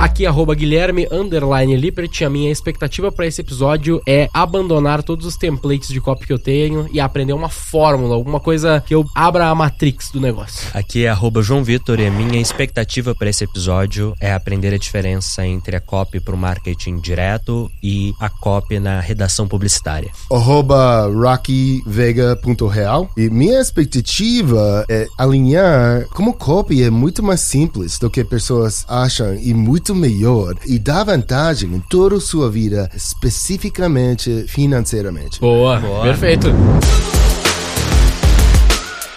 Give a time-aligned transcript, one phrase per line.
[0.00, 2.22] Aqui, arroba Guilherme Underline Lippert.
[2.24, 6.38] A minha expectativa para esse episódio é abandonar todos os templates de copy que eu
[6.38, 10.70] tenho e aprender uma fórmula, alguma coisa que eu abra a matrix do negócio.
[10.72, 14.78] Aqui é arroba João Vitor e a minha expectativa para esse episódio é aprender a
[14.78, 20.10] diferença entre a copy para o marketing direto e a copy na redação publicitária.
[20.32, 28.24] Arroba rockyvega.real e minha expectativa é alinhar como copy é muito mais simples do que
[28.24, 35.40] pessoas acham e muito melhor e dá vantagem em toda a sua vida, especificamente financeiramente.
[35.40, 36.02] Boa, Boa.
[36.02, 36.48] perfeito.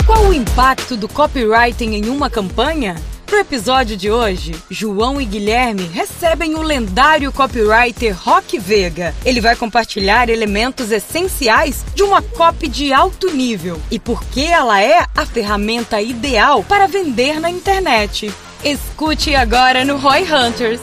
[0.05, 2.95] Qual o impacto do copywriting em uma campanha?
[3.33, 9.15] No episódio de hoje, João e Guilherme recebem o lendário copywriter Rock Vega.
[9.25, 14.79] Ele vai compartilhar elementos essenciais de uma copy de alto nível e por que ela
[14.79, 18.31] é a ferramenta ideal para vender na internet.
[18.63, 20.79] Escute agora no Roy Hunters.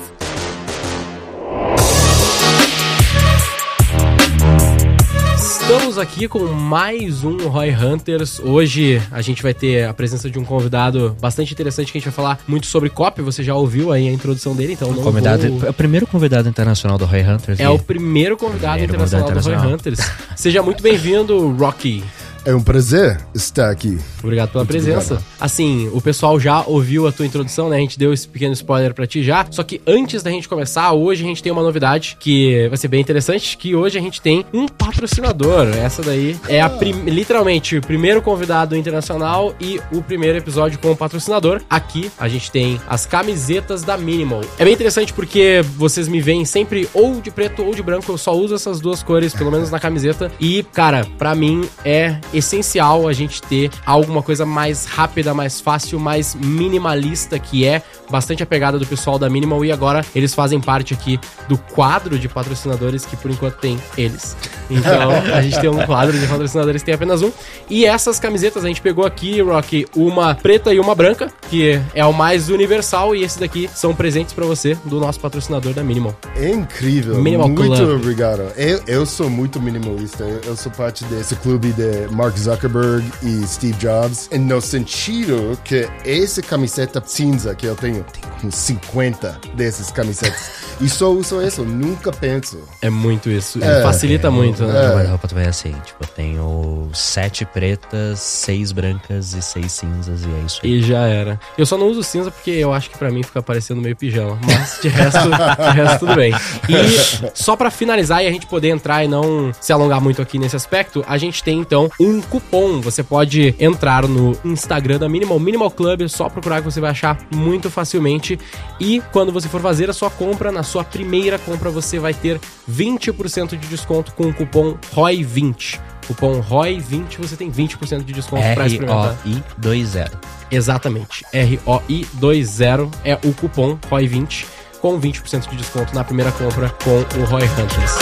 [5.34, 8.38] Estamos aqui com mais um Roy Hunters.
[8.38, 12.10] Hoje a gente vai ter a presença de um convidado bastante interessante que a gente
[12.10, 13.22] vai falar muito sobre copy.
[13.22, 15.68] Você já ouviu aí a introdução dele, então não convidado, vou...
[15.68, 17.58] É o primeiro convidado internacional do Roy Hunters.
[17.58, 20.00] É o primeiro convidado primeiro internacional, convidado internacional do Roy Hunters.
[20.36, 22.04] Seja muito bem-vindo, Rocky.
[22.44, 23.98] É um prazer estar aqui.
[24.22, 25.14] Obrigado pela Muito presença.
[25.14, 25.24] Obrigado.
[25.38, 27.76] Assim, o pessoal já ouviu a tua introdução, né?
[27.76, 29.46] A gente deu esse pequeno spoiler para ti já.
[29.50, 32.88] Só que antes da gente começar, hoje a gente tem uma novidade que vai ser
[32.88, 35.68] bem interessante, que hoje a gente tem um patrocinador.
[35.76, 36.70] Essa daí é a
[37.06, 41.60] literalmente o primeiro convidado internacional e o primeiro episódio com o patrocinador.
[41.68, 44.40] Aqui a gente tem as camisetas da Minimal.
[44.58, 48.10] É bem interessante porque vocês me veem sempre ou de preto ou de branco.
[48.10, 50.32] Eu só uso essas duas cores, pelo menos na camiseta.
[50.40, 55.98] E, cara, para mim é essencial a gente ter alguma coisa mais rápida, mais fácil,
[55.98, 59.64] mais minimalista, que é bastante a pegada do pessoal da Minimal.
[59.64, 64.36] E agora eles fazem parte aqui do quadro de patrocinadores que por enquanto tem eles.
[64.70, 67.32] Então a gente tem um quadro de patrocinadores, tem apenas um.
[67.68, 72.06] E essas camisetas a gente pegou aqui, Rock, uma preta e uma branca, que é
[72.06, 73.14] o mais universal.
[73.14, 76.14] E esse daqui são presentes para você do nosso patrocinador da Minimal.
[76.36, 77.20] É incrível.
[77.20, 78.00] Minimal muito Club.
[78.00, 78.42] obrigado.
[78.56, 80.24] Eu, eu sou muito minimalista.
[80.46, 86.42] Eu, sou parte desse clube de Mark Zuckerberg e Steve Jobs, no sentido que essa
[86.42, 88.04] camiseta cinza que eu tenho,
[88.40, 90.50] tenho 50 dessas camisetas,
[90.80, 92.62] e só uso isso, nunca penso.
[92.82, 95.04] É muito isso, é, facilita é, muito, né?
[95.04, 95.06] É.
[95.06, 100.28] roupa também é assim, tipo, eu tenho sete pretas, seis brancas e seis cinzas, e
[100.28, 100.70] é isso aí.
[100.70, 101.39] E já era.
[101.56, 104.38] Eu só não uso cinza porque eu acho que para mim fica parecendo meio pijama,
[104.44, 106.32] mas de resto, de resto tudo bem.
[106.68, 110.38] E só para finalizar e a gente poder entrar e não se alongar muito aqui
[110.38, 112.80] nesse aspecto, a gente tem então um cupom.
[112.80, 117.18] Você pode entrar no Instagram da Minimal, Minimal Club, só procurar que você vai achar
[117.34, 118.38] muito facilmente.
[118.78, 122.40] E quando você for fazer a sua compra, na sua primeira compra, você vai ter
[122.70, 125.80] 20% de desconto com o cupom ROI20.
[126.10, 129.16] Cupom ROI20, você tem 20% de desconto para experimentar.
[129.60, 130.10] ROI20.
[130.50, 131.24] Exatamente.
[131.32, 134.44] ROI20 é o cupom ROI20
[134.80, 137.94] com 20% de desconto na primeira compra com o Roy Hunters.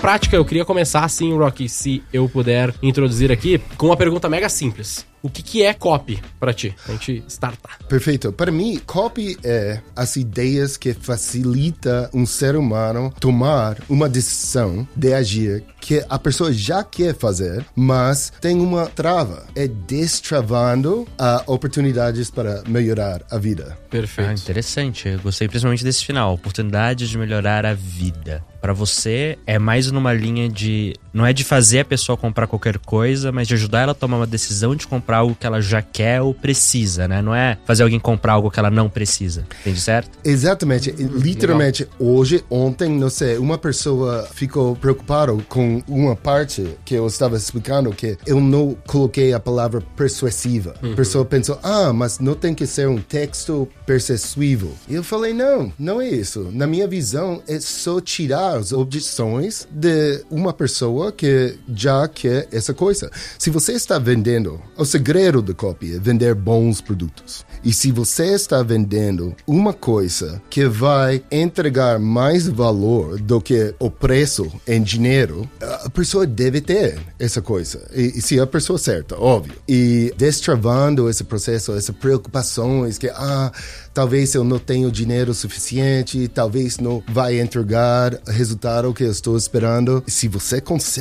[0.00, 4.50] prática, eu queria começar assim, Rocky, se eu puder introduzir aqui, com uma pergunta mega
[4.50, 5.06] simples.
[5.24, 6.76] O que, que é copy para ti?
[6.86, 7.78] A gente startar.
[7.88, 8.30] Perfeito.
[8.30, 15.14] Para mim, copy é as ideias que facilita um ser humano tomar uma decisão de
[15.14, 19.46] agir que a pessoa já quer fazer, mas tem uma trava.
[19.56, 21.06] É destravando uh,
[21.46, 23.78] oportunidades para melhorar a vida.
[23.88, 24.28] Perfeito.
[24.28, 25.08] Ah, interessante.
[25.08, 26.34] Eu gostei principalmente desse final.
[26.34, 28.44] Oportunidades de melhorar a vida.
[28.60, 30.94] Para você, é mais numa linha de.
[31.14, 34.16] Não é de fazer a pessoa comprar qualquer coisa, mas de ajudar ela a tomar
[34.16, 37.22] uma decisão de comprar algo que ela já quer ou precisa, né?
[37.22, 39.46] Não é fazer alguém comprar algo que ela não precisa.
[39.60, 40.18] Entende certo?
[40.24, 40.90] Exatamente.
[40.90, 42.14] Literalmente, Legal.
[42.14, 47.90] hoje, ontem, não sei, uma pessoa ficou preocupada com uma parte que eu estava explicando
[47.92, 50.74] que eu não coloquei a palavra persuasiva.
[50.82, 50.94] Uhum.
[50.94, 54.72] A pessoa pensou, ah, mas não tem que ser um texto persuasivo.
[54.88, 56.48] E eu falei, não, não é isso.
[56.52, 62.72] Na minha visão, é só tirar as objeções de uma pessoa que já quer essa
[62.74, 63.10] coisa.
[63.38, 67.44] Se você está vendendo, seja, segredo da copy é vender bons produtos.
[67.64, 73.90] E se você está vendendo uma coisa que vai entregar mais valor do que o
[73.90, 77.86] preço em dinheiro, a pessoa deve ter essa coisa.
[77.94, 79.54] E, e se a pessoa certa, óbvio.
[79.68, 83.50] E destravando esse processo, essa preocupação, que, ah,
[83.92, 89.36] talvez eu não tenho dinheiro suficiente, talvez não vai entregar o resultado que eu estou
[89.36, 90.04] esperando.
[90.06, 90.93] Se você consegue,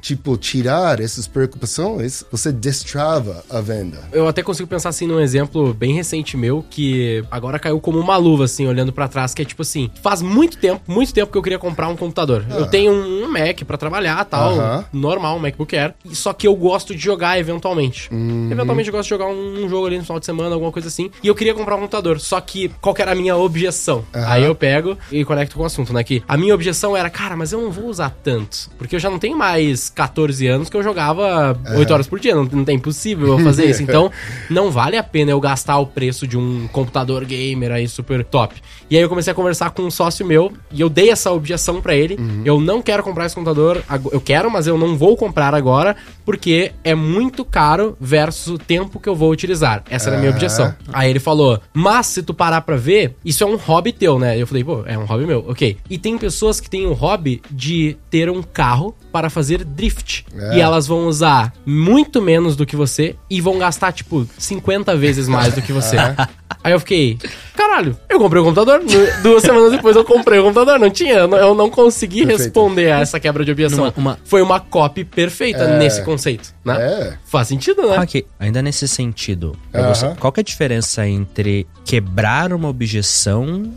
[0.00, 3.98] tipo, tirar essas preocupações, você destrava a venda.
[4.12, 8.16] Eu até consigo pensar assim num exemplo bem recente meu que agora caiu como uma
[8.16, 11.38] luva assim, olhando para trás, que é tipo assim, faz muito tempo, muito tempo que
[11.38, 12.44] eu queria comprar um computador.
[12.50, 14.84] Eu tenho um Mac para trabalhar, tal, Aham.
[14.92, 18.12] normal, um MacBook Air, só que eu gosto de jogar eventualmente.
[18.12, 18.48] Uhum.
[18.50, 21.10] Eventualmente eu gosto de jogar um, jogo ali no final de semana, alguma coisa assim,
[21.22, 22.20] e eu queria comprar um computador.
[22.20, 24.04] Só que qual que era a minha objeção?
[24.12, 27.36] Aí eu pego e conecto com o assunto, né, que a minha objeção era, cara,
[27.36, 30.76] mas eu não vou usar tanto, porque eu já não tenho mais 14 anos que
[30.76, 33.82] eu jogava 8 horas por dia, não, não tem impossível eu fazer isso.
[33.92, 34.10] Então,
[34.48, 38.54] não vale a pena eu gastar o preço de um computador gamer aí super top.
[38.88, 41.80] E aí eu comecei a conversar com um sócio meu e eu dei essa objeção
[41.80, 42.16] pra ele.
[42.44, 43.82] Eu não quero comprar esse computador,
[44.12, 49.00] eu quero, mas eu não vou comprar agora porque é muito caro versus o tempo
[49.00, 49.82] que eu vou utilizar.
[49.90, 50.34] Essa era a minha Ah.
[50.34, 50.74] objeção.
[50.92, 54.40] Aí ele falou: "Mas se tu parar pra ver, isso é um hobby teu, né?"
[54.40, 55.44] Eu falei: "Pô, é um hobby meu".
[55.48, 55.76] OK.
[55.90, 60.24] E tem pessoas que têm o hobby de ter um carro para fazer drift.
[60.36, 60.56] É.
[60.56, 65.28] E elas vão usar muito menos do que você e vão gastar tipo 50 vezes
[65.28, 65.96] mais do que você.
[66.64, 67.18] Aí eu fiquei,
[67.56, 68.80] caralho, eu comprei o computador.
[68.80, 70.78] Nu- Duas semanas depois eu comprei o computador.
[70.78, 72.42] Não tinha, eu não, consegui Perfeito.
[72.42, 73.78] responder a essa quebra de objeção.
[73.78, 75.78] Numa- uma- Foi uma copy perfeita É.
[75.78, 76.76] nesse conceito, né?
[76.80, 77.14] É.
[77.24, 77.98] Faz sentido, né?
[77.98, 79.88] Ok, ainda nesse sentido, Aham.
[79.94, 83.72] você, qual que é a diferença entre quebrar uma objeção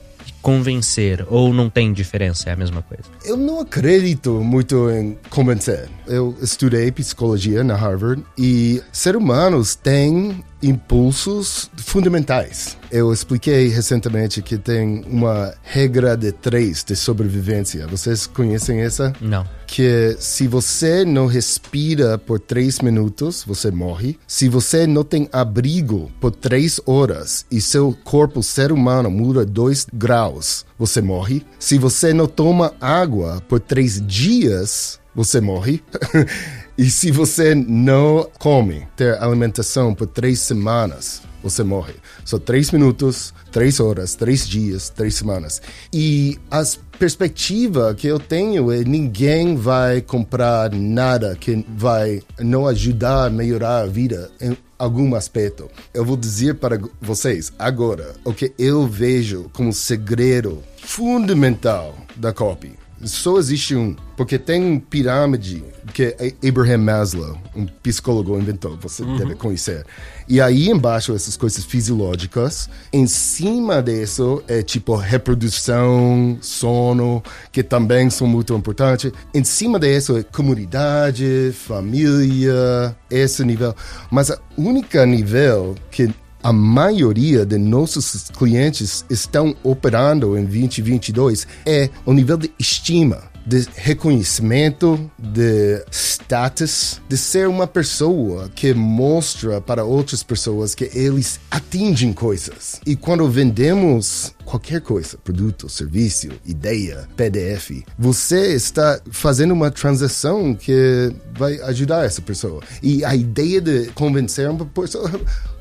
[0.45, 1.25] convencer?
[1.27, 3.03] Ou não tem diferença, é a mesma coisa?
[3.23, 5.89] Eu não acredito muito em convencer.
[6.05, 12.77] Eu estudei psicologia na Harvard e seres humanos têm impulsos fundamentais.
[12.91, 17.87] Eu expliquei recentemente que tem uma regra de três de sobrevivência.
[17.87, 19.13] Vocês conhecem essa?
[19.19, 19.45] Não.
[19.67, 24.17] que se você não respira por três minutos, você morre.
[24.27, 29.87] Se você não tem abrigo por três horas e seu corpo ser humano muda dois
[29.91, 31.43] graus, você morre.
[31.59, 35.81] Se você não toma água por três dias, você morre.
[36.77, 41.93] e se você não come, ter alimentação por três semanas, você morre.
[42.25, 45.61] Só três minutos, três horas, três dias, três semanas.
[45.93, 53.25] E as perspectiva que eu tenho é ninguém vai comprar nada que vai não ajudar
[53.25, 55.69] a melhorar a vida em algum aspecto.
[55.93, 62.84] Eu vou dizer para vocês agora o que eu vejo como segredo fundamental da copy.
[63.05, 65.63] Só existe um, porque tem pirâmide
[65.93, 69.85] que Abraham Maslow, um psicólogo, inventou, você deve conhecer.
[70.27, 77.21] E aí embaixo essas coisas fisiológicas, em cima disso é tipo reprodução, sono,
[77.51, 79.11] que também são muito importantes.
[79.33, 83.75] Em cima disso é comunidade, família, esse nível.
[84.09, 86.09] Mas a única nível que
[86.45, 93.67] a maioria de nossos clientes estão operando em 2022 é o nível de estima, de
[93.75, 102.13] reconhecimento, de status, de ser uma pessoa que mostra para outras pessoas que eles atingem
[102.13, 102.79] coisas.
[102.85, 111.11] E quando vendemos qualquer coisa, produto, serviço, ideia, PDF, você está fazendo uma transação que
[111.37, 112.61] vai ajudar essa pessoa.
[112.81, 115.11] E a ideia de convencer uma pessoa,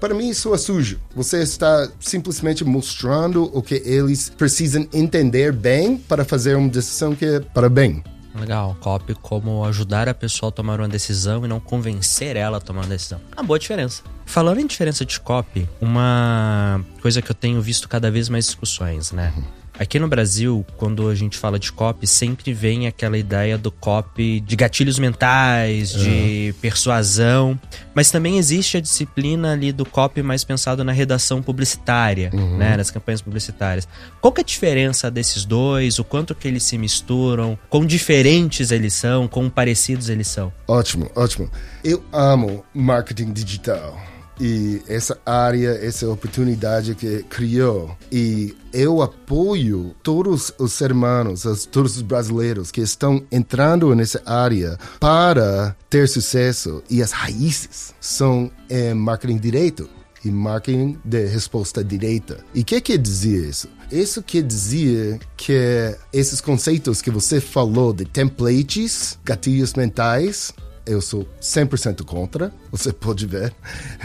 [0.05, 1.01] para mim isso é sujo.
[1.17, 7.25] Você está simplesmente mostrando o que eles precisam entender bem para fazer uma decisão que
[7.25, 8.05] é para bem.
[8.35, 12.61] Legal, copy como ajudar a pessoa a tomar uma decisão e não convencer ela a
[12.61, 13.19] tomar uma decisão.
[13.35, 14.03] Uma boa diferença.
[14.27, 19.11] Falando em diferença de copy, uma coisa que eu tenho visto cada vez mais discussões,
[19.11, 19.33] né?
[19.77, 24.39] Aqui no Brasil, quando a gente fala de copy, sempre vem aquela ideia do copy
[24.39, 27.59] de gatilhos mentais, de persuasão,
[27.93, 32.91] mas também existe a disciplina ali do copy mais pensado na redação publicitária, né, nas
[32.91, 33.89] campanhas publicitárias.
[34.21, 35.99] Qual que é a diferença desses dois?
[35.99, 37.59] O quanto que eles se misturam?
[37.69, 39.27] Quão diferentes eles são?
[39.27, 40.53] Quão parecidos eles são?
[40.69, 41.51] Ótimo, ótimo.
[41.83, 44.14] Eu amo marketing digital.
[44.41, 47.97] E essa área, essa oportunidade que criou.
[48.11, 54.21] E eu apoio todos os seres humanos, os- todos os brasileiros que estão entrando nessa
[54.27, 56.83] área para ter sucesso.
[56.91, 59.89] E as raízes são em marketing direito
[60.25, 62.39] e marketing de resposta direita.
[62.55, 63.69] E o que quer dizer isso?
[63.93, 70.53] Isso quer dizer que esses conceitos que você falou de templates, gatilhos mentais,
[70.87, 72.53] eu sou 100% contra.
[72.71, 73.53] Você pode ver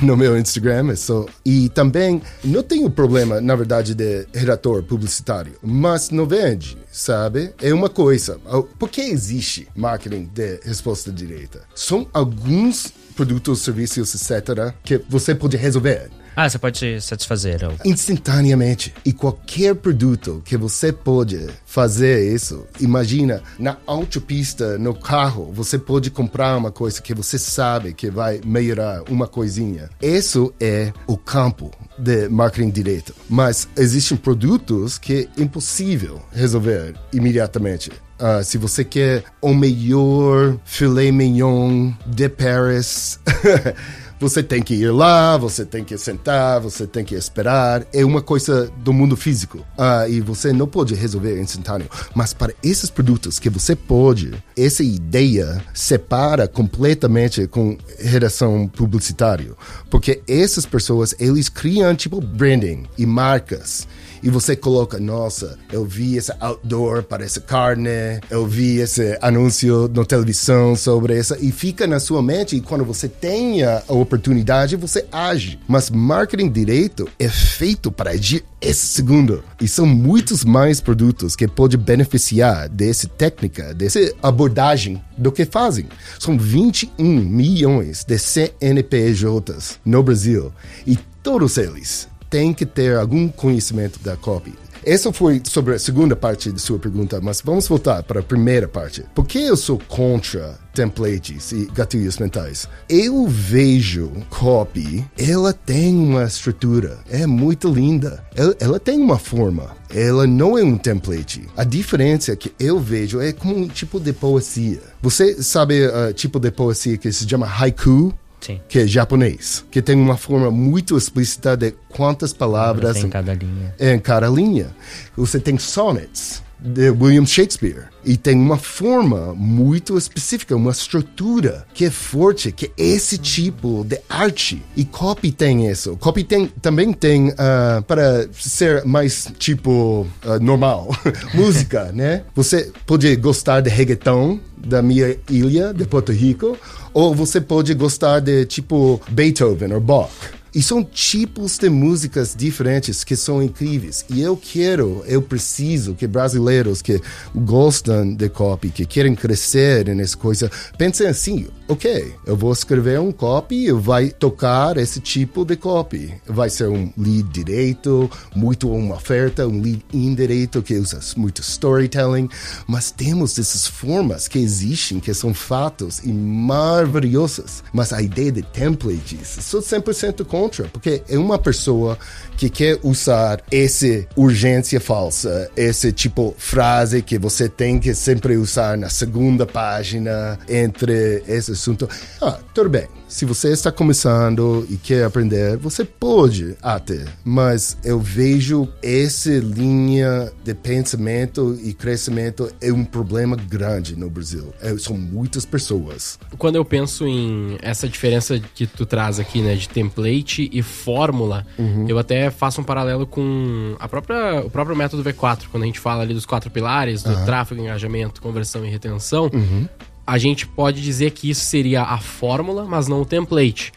[0.01, 0.95] no meu Instagram.
[0.95, 1.29] Sou...
[1.45, 7.53] E também não tenho problema, na verdade, de redator publicitário, mas não vende, sabe?
[7.61, 8.39] É uma coisa.
[8.77, 11.61] Por que existe marketing de resposta direita?
[11.75, 16.09] São alguns produtos, serviços, etc., que você pode resolver.
[16.41, 17.59] Ah, você pode satisfazer.
[17.83, 18.93] Instantaneamente.
[19.03, 26.09] E qualquer produto que você pode fazer isso, imagina, na autopista, no carro, você pode
[26.09, 29.89] comprar uma coisa que você sabe que vai melhorar uma coisinha.
[30.01, 33.13] Isso é o campo de marketing direto.
[33.29, 37.91] Mas existem produtos que é impossível resolver imediatamente.
[38.17, 43.19] Uh, se você quer o melhor filé mignon de Paris
[44.19, 47.85] Você tem que ir lá, você tem que sentar, você tem que esperar.
[47.93, 49.59] É uma coisa do mundo físico.
[49.77, 51.87] Uh, e você não pode resolver instantâneo.
[52.13, 59.51] Mas para esses produtos que você pode, essa ideia separa completamente com redação publicitária.
[59.89, 63.87] Porque essas pessoas, eles criam tipo branding e marcas
[64.21, 67.89] e você coloca, nossa, eu vi esse outdoor para essa carne,
[68.29, 72.83] eu vi esse anúncio na televisão sobre essa, e fica na sua mente, e quando
[72.83, 75.59] você tem a oportunidade, você age.
[75.67, 79.43] Mas marketing direito é feito para agir esse segundo.
[79.61, 85.87] E são muitos mais produtos que pode beneficiar dessa técnica, dessa abordagem do que fazem.
[86.19, 90.51] São 21 milhões de CNPJs no Brasil
[90.85, 94.53] e todos eles tem que ter algum conhecimento da copy.
[94.85, 98.67] Essa foi sobre a segunda parte de sua pergunta, mas vamos voltar para a primeira
[98.67, 99.03] parte.
[99.13, 102.67] Por que eu sou contra templates e gatilhos mentais?
[102.87, 108.23] Eu vejo copy, ela tem uma estrutura, é muito linda.
[108.33, 109.75] Ela, ela tem uma forma.
[109.93, 111.47] Ela não é um template.
[111.57, 114.79] A diferença que eu vejo é como um tipo de poesia.
[115.01, 118.13] Você sabe o uh, tipo de poesia que se chama haiku?
[118.41, 118.59] Sim.
[118.67, 123.75] que é japonês, que tem uma forma muito explícita de quantas palavras em cada linha.
[123.79, 124.75] Em cada linha.
[125.15, 131.85] Você tem sonnets de William Shakespeare e tem uma forma muito específica, uma estrutura que
[131.85, 134.61] é forte, que é esse tipo de arte.
[134.75, 135.97] E copy tem isso.
[135.97, 140.89] Copy tem, também tem uh, para ser mais tipo uh, normal,
[141.33, 142.23] música, né?
[142.35, 146.57] Você pode gostar de reggaeton da minha ilha de Porto Rico
[146.93, 150.09] ou você pode gostar de tipo Beethoven ou Bach.
[150.53, 154.03] E são tipos de músicas diferentes que são incríveis.
[154.09, 156.99] E eu quero, eu preciso que brasileiros que
[157.35, 163.11] gostam de copy, que querem crescer nessa coisa, pensem assim: ok, eu vou escrever um
[163.11, 166.13] copy e vai tocar esse tipo de copy.
[166.25, 172.27] Vai ser um lead direito, muito uma oferta, um lead indireito que usa muito storytelling.
[172.67, 177.63] Mas temos essas formas que existem, que são fatos e maravilhosas.
[177.71, 181.97] Mas a ideia de templates, sou 100% contra contra, porque é uma pessoa
[182.39, 188.77] que quer usar essa urgência falsa, esse tipo frase que você tem que sempre usar
[188.77, 191.89] na segunda página entre esse assunto.
[192.21, 197.99] Ah, tudo bem se você está começando e quer aprender, você pode até, mas eu
[197.99, 204.53] vejo essa linha de pensamento e crescimento é um problema grande no Brasil.
[204.61, 206.19] É, são muitas pessoas.
[206.37, 211.47] Quando eu penso em essa diferença que tu traz aqui, né, de template e fórmula,
[211.57, 211.87] uhum.
[211.89, 215.79] eu até faço um paralelo com a própria, o próprio método V4, quando a gente
[215.79, 217.25] fala ali dos quatro pilares, do uhum.
[217.25, 219.29] tráfego, engajamento, conversão e retenção.
[219.33, 219.67] Uhum
[220.09, 223.71] a gente pode dizer que isso seria a fórmula, mas não o template.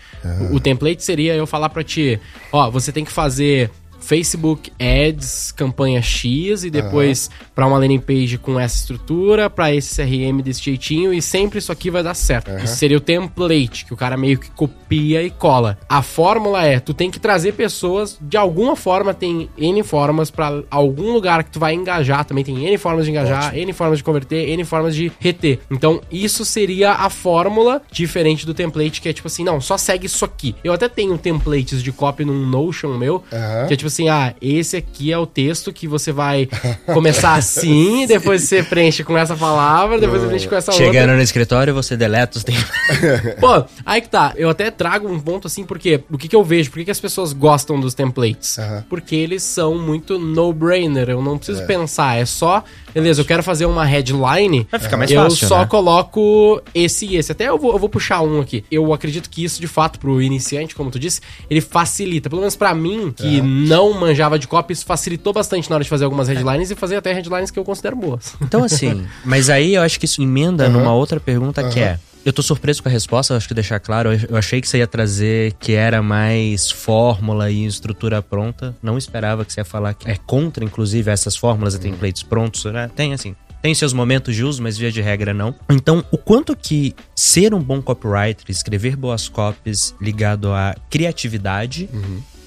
[0.50, 2.18] O, o template seria eu falar para ti,
[2.50, 3.71] ó, você tem que fazer
[4.02, 7.47] Facebook Ads, campanha X, e depois uhum.
[7.54, 11.73] para uma landing page com essa estrutura, para esse CRM desse jeitinho, e sempre isso
[11.73, 12.50] aqui vai dar certo.
[12.50, 12.59] Uhum.
[12.59, 15.78] Isso seria o template, que o cara meio que copia e cola.
[15.88, 20.62] A fórmula é, tu tem que trazer pessoas, de alguma forma, tem N formas para
[20.71, 23.62] algum lugar que tu vai engajar, também tem N formas de engajar, Ótimo.
[23.62, 25.61] N formas de converter, N formas de reter.
[25.71, 30.06] Então, isso seria a fórmula diferente do template, que é tipo assim, não, só segue
[30.06, 30.54] isso aqui.
[30.64, 33.66] Eu até tenho templates de copy num Notion meu, uhum.
[33.68, 36.49] que é tipo assim, ah, esse aqui é o texto que você vai
[36.87, 41.01] começar assim, depois você preenche com essa palavra, depois você preenche com essa Chegando outra.
[41.01, 42.65] Chegando no escritório, você deleta os tempos.
[43.39, 44.33] Pô, aí que tá.
[44.37, 46.71] Eu até trago um ponto assim, porque o que, que eu vejo?
[46.71, 48.59] Por que, que as pessoas gostam dos templates?
[48.89, 51.11] Porque eles são muito no-brainer.
[51.11, 51.67] Eu não preciso é.
[51.67, 54.67] pensar, é só Beleza, eu quero fazer uma headline.
[54.71, 55.45] Vai ficar mais eu fácil.
[55.45, 55.67] Eu só né?
[55.67, 57.33] coloco esse e esse.
[57.33, 58.65] Até eu vou, eu vou puxar um aqui.
[58.71, 62.29] Eu acredito que isso, de fato, pro iniciante, como tu disse, ele facilita.
[62.29, 63.43] Pelo menos para mim, que é.
[63.43, 66.75] não manjava de copy, isso facilitou bastante na hora de fazer algumas headlines é.
[66.75, 68.35] e fazer até headlines que eu considero boas.
[68.41, 70.73] Então, assim, mas aí eu acho que isso emenda uhum.
[70.73, 71.71] numa outra pergunta uhum.
[71.71, 74.11] que é Eu tô surpreso com a resposta, acho que deixar claro.
[74.12, 78.76] Eu achei que você ia trazer que era mais fórmula e estrutura pronta.
[78.81, 82.64] Não esperava que você ia falar que é contra, inclusive, essas fórmulas e templates prontos.
[82.67, 82.88] Né?
[82.95, 85.55] Tem, assim, tem seus momentos de uso, mas via de regra não.
[85.69, 91.88] Então, o quanto que ser um bom copywriter, escrever boas copies ligado à criatividade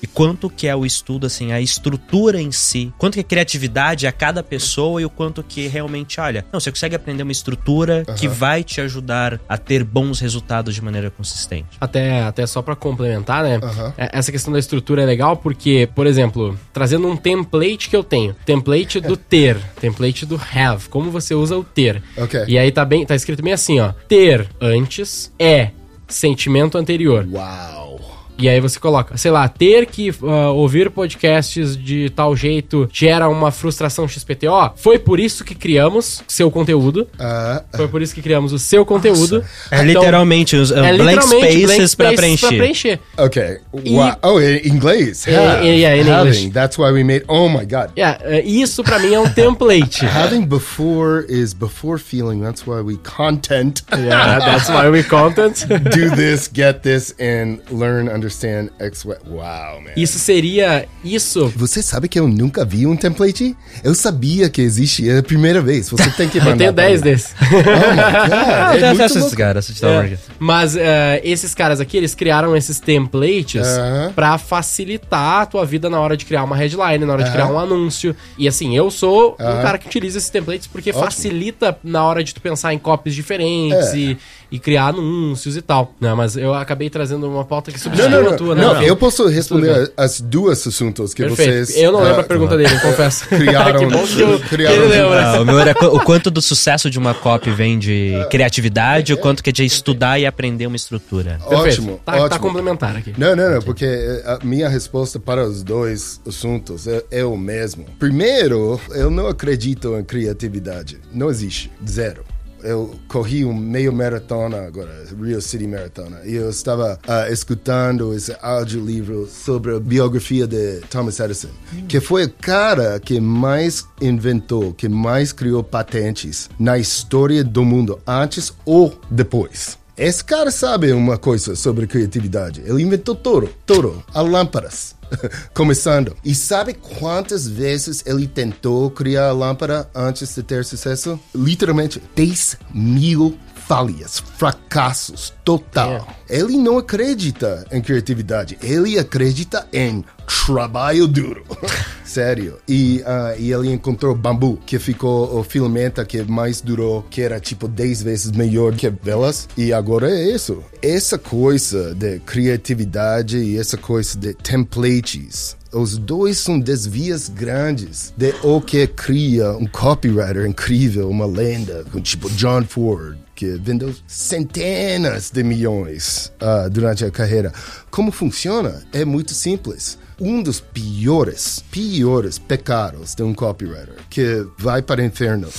[0.05, 4.05] e quanto que é o estudo, assim, a estrutura em si, quanto que é criatividade
[4.05, 8.05] a cada pessoa e o quanto que realmente, olha, não, você consegue aprender uma estrutura
[8.15, 11.69] que vai te ajudar a ter bons resultados de maneira consistente.
[11.81, 13.59] Até, até só pra complementar, né?
[13.97, 18.03] É- Essa questão da estrutura é legal porque, por exemplo, trazendo um template que eu
[18.03, 22.01] tenho, template do ter, template do have, como você usa o ter.
[22.15, 22.43] Ok.
[22.47, 25.71] E aí tá bem, tá escrito bem assim, ó, ter antes é
[26.07, 27.27] sentimento anterior.
[27.31, 28.14] Uau.
[28.37, 33.29] E aí você coloca, sei lá, ter que ah, ouvir podcasts de tal jeito gera
[33.29, 34.71] uma frustração XPTO.
[34.75, 37.07] Foi por isso que criamos seu conteúdo.
[37.17, 39.43] Ah, Foi por isso que criamos o seu conteúdo.
[39.71, 42.47] É Então, literalmente os uh, é blank spaces pra spaces preencher.
[42.47, 42.99] pra preencher.
[43.17, 43.57] ok.
[43.83, 44.15] E- Wow.
[44.21, 45.25] Oh, in inglês.
[45.25, 45.65] Yeah, Have.
[45.67, 46.27] yeah, in Having.
[46.27, 46.49] English.
[46.53, 47.23] That's why we made.
[47.27, 47.91] Oh my God.
[47.97, 50.03] Yeah, eh, isso pra mim é um template.
[50.05, 52.41] Having before is before feeling.
[52.41, 53.83] That's why we content.
[53.91, 55.65] yeah, that's why we content.
[55.69, 59.15] Do this, get this, and learn, understand, X, Y.
[59.27, 59.91] Wow, man.
[59.95, 61.51] Isso seria isso.
[61.55, 63.55] Você sabe que eu nunca vi um template?
[63.83, 65.89] Eu sabia que existe, é a primeira vez.
[65.89, 66.51] Você tem que mandar.
[66.53, 67.09] Eu tenho pra 10 mim.
[67.11, 67.35] desses.
[67.41, 68.75] Oh my God.
[68.75, 69.35] É tem muito louco.
[69.35, 74.11] caras, assistir É, mas eh, esses caras aqui, eles criaram esses templates Aham.
[74.15, 77.37] pra facilitar a tua vida na hora de criar uma headline, na hora de Aham.
[77.39, 78.15] criar um anúncio.
[78.37, 79.61] E assim, eu sou um Aham.
[79.61, 81.05] cara que utiliza esses templates porque Ótimo.
[81.05, 83.97] facilita na hora de tu pensar em copies diferentes É.
[83.97, 84.17] e,
[84.51, 85.93] e criar anúncios e tal.
[85.99, 88.31] Não, mas eu acabei trazendo uma pauta que Não, substitui não, não.
[88.31, 88.89] a tua, não, né?
[88.89, 91.65] eu posso responder as duas assuntos que Perfeito.
[91.65, 91.77] vocês.
[91.77, 93.27] eu não lembro ah, a pergunta dele, confesso.
[93.29, 95.25] Criaram- que bom que, eu, criaram- que ele lembra.
[95.31, 99.17] Ah, o meu era o quanto do sucesso de uma copy vem de criatividade, o
[99.17, 101.39] quanto que é de estudar e aprender uma estrutura.
[101.47, 101.55] Perfeito.
[101.81, 102.29] Ótimo, Tá, ótimo.
[102.29, 103.13] tá complementar aqui.
[103.17, 107.35] Não, não, não, porque eh, a minha resposta para os dois assuntos é, é o
[107.37, 107.85] mesmo.
[107.99, 110.99] Primeiro, eu não acredito em criatividade.
[111.13, 111.71] Não existe.
[111.87, 112.23] Zero.
[112.65, 118.35] Eu corri um meio maratona agora, Rio City Maratona, e eu estava ah, escutando esse
[118.41, 121.49] audiolivro sobre a biografia de Thomas Edison,
[121.87, 127.99] que foi o cara que mais inventou, que mais criou patentes na história do mundo,
[128.07, 129.77] antes ou depois.
[129.97, 132.61] Esse cara sabe uma coisa sobre criatividade.
[132.65, 134.94] Ele inventou tudo, tudo, as lâmpadas.
[135.53, 136.15] Começando.
[136.23, 141.19] E sabe quantas vezes ele tentou criar a lâmpada antes de ter sucesso?
[141.33, 143.37] Literalmente 10 mil
[143.67, 146.07] falhas, fracassos total.
[146.29, 150.05] Ele não acredita em criatividade, ele acredita em
[150.45, 151.43] trabalho duro.
[152.15, 152.59] Sério.
[152.65, 157.41] E, ah, e ele encontrou bambu, que ficou o filamento que mais durou, que era
[157.41, 159.49] tipo 10 vezes melhor que velas.
[159.57, 160.63] E agora é isso.
[160.81, 165.57] Essa coisa de criatividade e essa coisa de templates.
[165.75, 172.29] Os dois são desvios grandes de o que cria um copywriter incrível, uma lenda, tipo
[172.29, 177.51] John Ford, que vendeu centenas de milhões ah, durante a carreira.
[177.91, 178.83] Como funciona?
[178.93, 179.99] É muito simples.
[180.17, 185.49] Um dos piores, piores pecados de um copywriter que vai para o inferno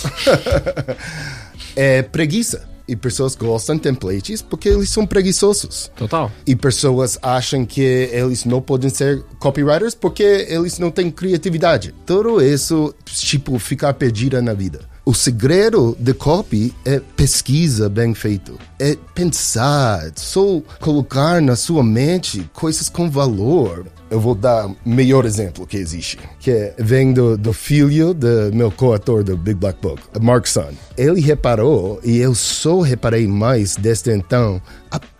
[1.76, 2.75] é preguiça.
[2.88, 5.90] E pessoas gostam de templates porque eles são preguiçosos.
[5.96, 6.30] Total.
[6.46, 11.94] E pessoas acham que eles não podem ser copywriters porque eles não têm criatividade.
[12.04, 14.88] Tudo isso, tipo, ficar perdida na vida.
[15.08, 18.58] O segredo de copy é pesquisa bem feito.
[18.76, 23.86] É pensar, só colocar na sua mente coisas com valor.
[24.10, 28.54] Eu vou dar o melhor exemplo que existe, que é, vem do, do filho do
[28.54, 30.72] meu coautor do Big Black Book, Mark Sun.
[30.96, 34.62] Ele reparou, e eu só reparei mais desde então,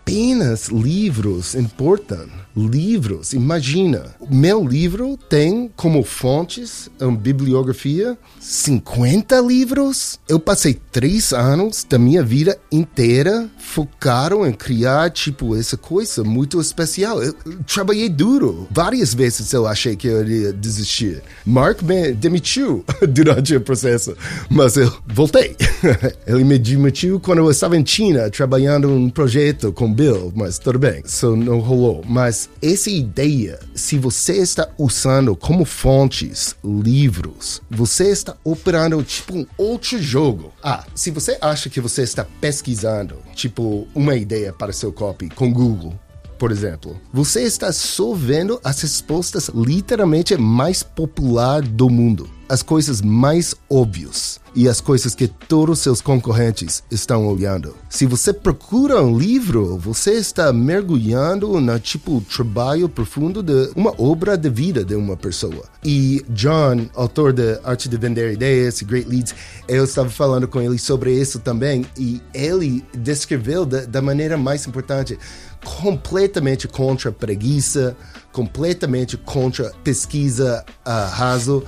[0.07, 2.29] apenas livros importam.
[2.55, 4.15] Livros, imagina.
[4.31, 10.17] Meu livro tem como fontes uma bibliografia 50 livros.
[10.27, 16.59] Eu passei três anos da minha vida inteira focaram em criar, tipo, essa coisa muito
[16.59, 17.21] especial.
[17.21, 17.35] Eu
[17.67, 18.67] trabalhei duro.
[18.71, 21.21] Várias vezes eu achei que eu iria desistir.
[21.45, 24.15] Mark me demitiu durante o processo,
[24.49, 25.55] mas eu voltei.
[26.25, 30.77] Ele me demitiu quando eu estava em China trabalhando um projeto com Bill, mas tudo
[30.77, 32.03] bem, isso não rolou.
[32.07, 39.47] Mas essa ideia, se você está usando como fontes livros, você está operando tipo um
[39.57, 40.53] outro jogo.
[40.63, 45.51] Ah, se você acha que você está pesquisando, tipo, uma ideia para seu copy com
[45.51, 45.99] Google,
[46.37, 52.36] por exemplo, você está só vendo as respostas literalmente mais popular do mundo.
[52.49, 57.75] As coisas mais óbvias e as coisas que todos seus concorrentes estão olhando.
[57.89, 64.35] Se você procura um livro, você está mergulhando no tipo trabalho profundo de uma obra
[64.35, 65.65] de vida de uma pessoa.
[65.83, 69.35] E John, autor da Arte de Vender Ideias, Great Leads,
[69.67, 74.65] eu estava falando com ele sobre isso também e ele descreveu da, da maneira mais
[74.65, 75.17] importante
[75.63, 77.95] completamente contra preguiça,
[78.31, 81.63] completamente contra pesquisa uh, raso.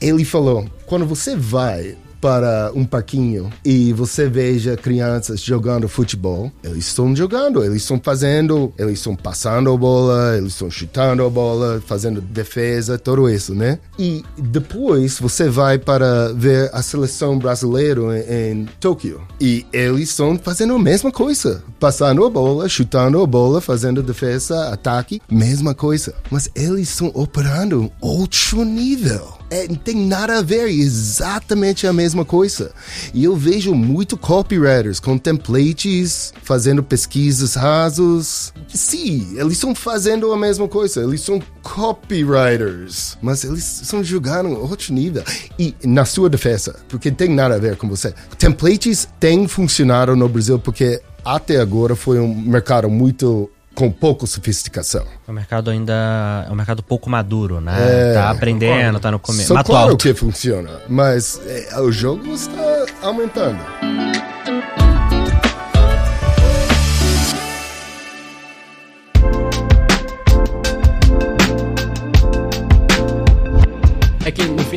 [0.00, 6.86] Ele falou: quando você vai para um parquinho e você veja crianças jogando futebol, eles
[6.86, 11.80] estão jogando, eles estão fazendo, eles estão passando a bola, eles estão chutando a bola,
[11.86, 13.78] fazendo defesa, tudo isso, né?
[13.98, 20.38] E depois você vai para ver a seleção brasileira em, em Tóquio e eles estão
[20.38, 26.14] fazendo a mesma coisa, passando a bola, chutando a bola, fazendo defesa, ataque, mesma coisa.
[26.30, 29.36] Mas eles estão operando outro nível.
[29.50, 32.72] É, não tem nada a ver, é exatamente a mesma coisa.
[33.14, 38.52] E eu vejo muito copywriters com templates, fazendo pesquisas rasos.
[38.68, 44.92] Sim, eles estão fazendo a mesma coisa, eles são copywriters, mas eles estão jogando outro
[44.92, 45.22] nível.
[45.58, 48.12] E na sua defesa, porque tem nada a ver com você.
[48.38, 55.04] Templates têm funcionado no Brasil porque até agora foi um mercado muito com pouca sofisticação.
[55.28, 57.74] O mercado ainda é um mercado pouco maduro, né?
[57.78, 59.52] É, tá aprendendo, tá no começo.
[59.62, 60.02] Claro alto.
[60.02, 63.60] que funciona, mas é, o jogo está aumentando.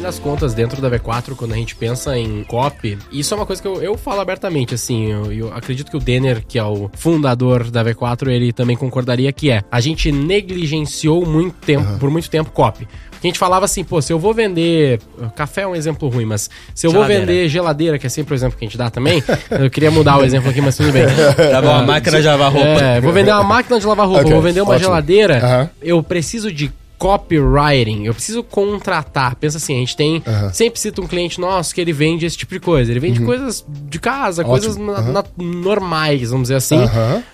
[0.09, 3.61] Das contas, dentro da V4, quando a gente pensa em copy, isso é uma coisa
[3.61, 6.89] que eu, eu falo abertamente, assim, eu, eu, acredito que o Denner, que é o
[6.95, 11.99] fundador da V4, ele também concordaria que é, a gente negligenciou muito tempo, uhum.
[11.99, 12.87] por muito tempo, copy.
[13.21, 14.99] Que a gente falava assim, pô, se eu vou vender.
[15.35, 17.19] Café é um exemplo ruim, mas se eu geladeira.
[17.19, 19.91] vou vender geladeira, que é sempre o exemplo que a gente dá também, eu queria
[19.91, 21.03] mudar o exemplo aqui, mas tudo bem.
[21.51, 22.67] Tá bom, a máquina de lavar roupa.
[22.67, 24.85] É, vou vender uma máquina de lavar roupa, okay, vou vender uma ótimo.
[24.85, 25.69] geladeira, uhum.
[25.81, 29.35] eu preciso de copywriting, eu preciso contratar.
[29.35, 30.15] Pensa assim, a gente tem.
[30.15, 30.53] Uhum.
[30.53, 32.91] Sempre cita um cliente nosso que ele vende esse tipo de coisa.
[32.91, 33.25] Ele vende uhum.
[33.25, 34.51] coisas de casa, Ótimo.
[34.51, 35.13] coisas uhum.
[35.13, 36.77] na, normais, vamos dizer assim.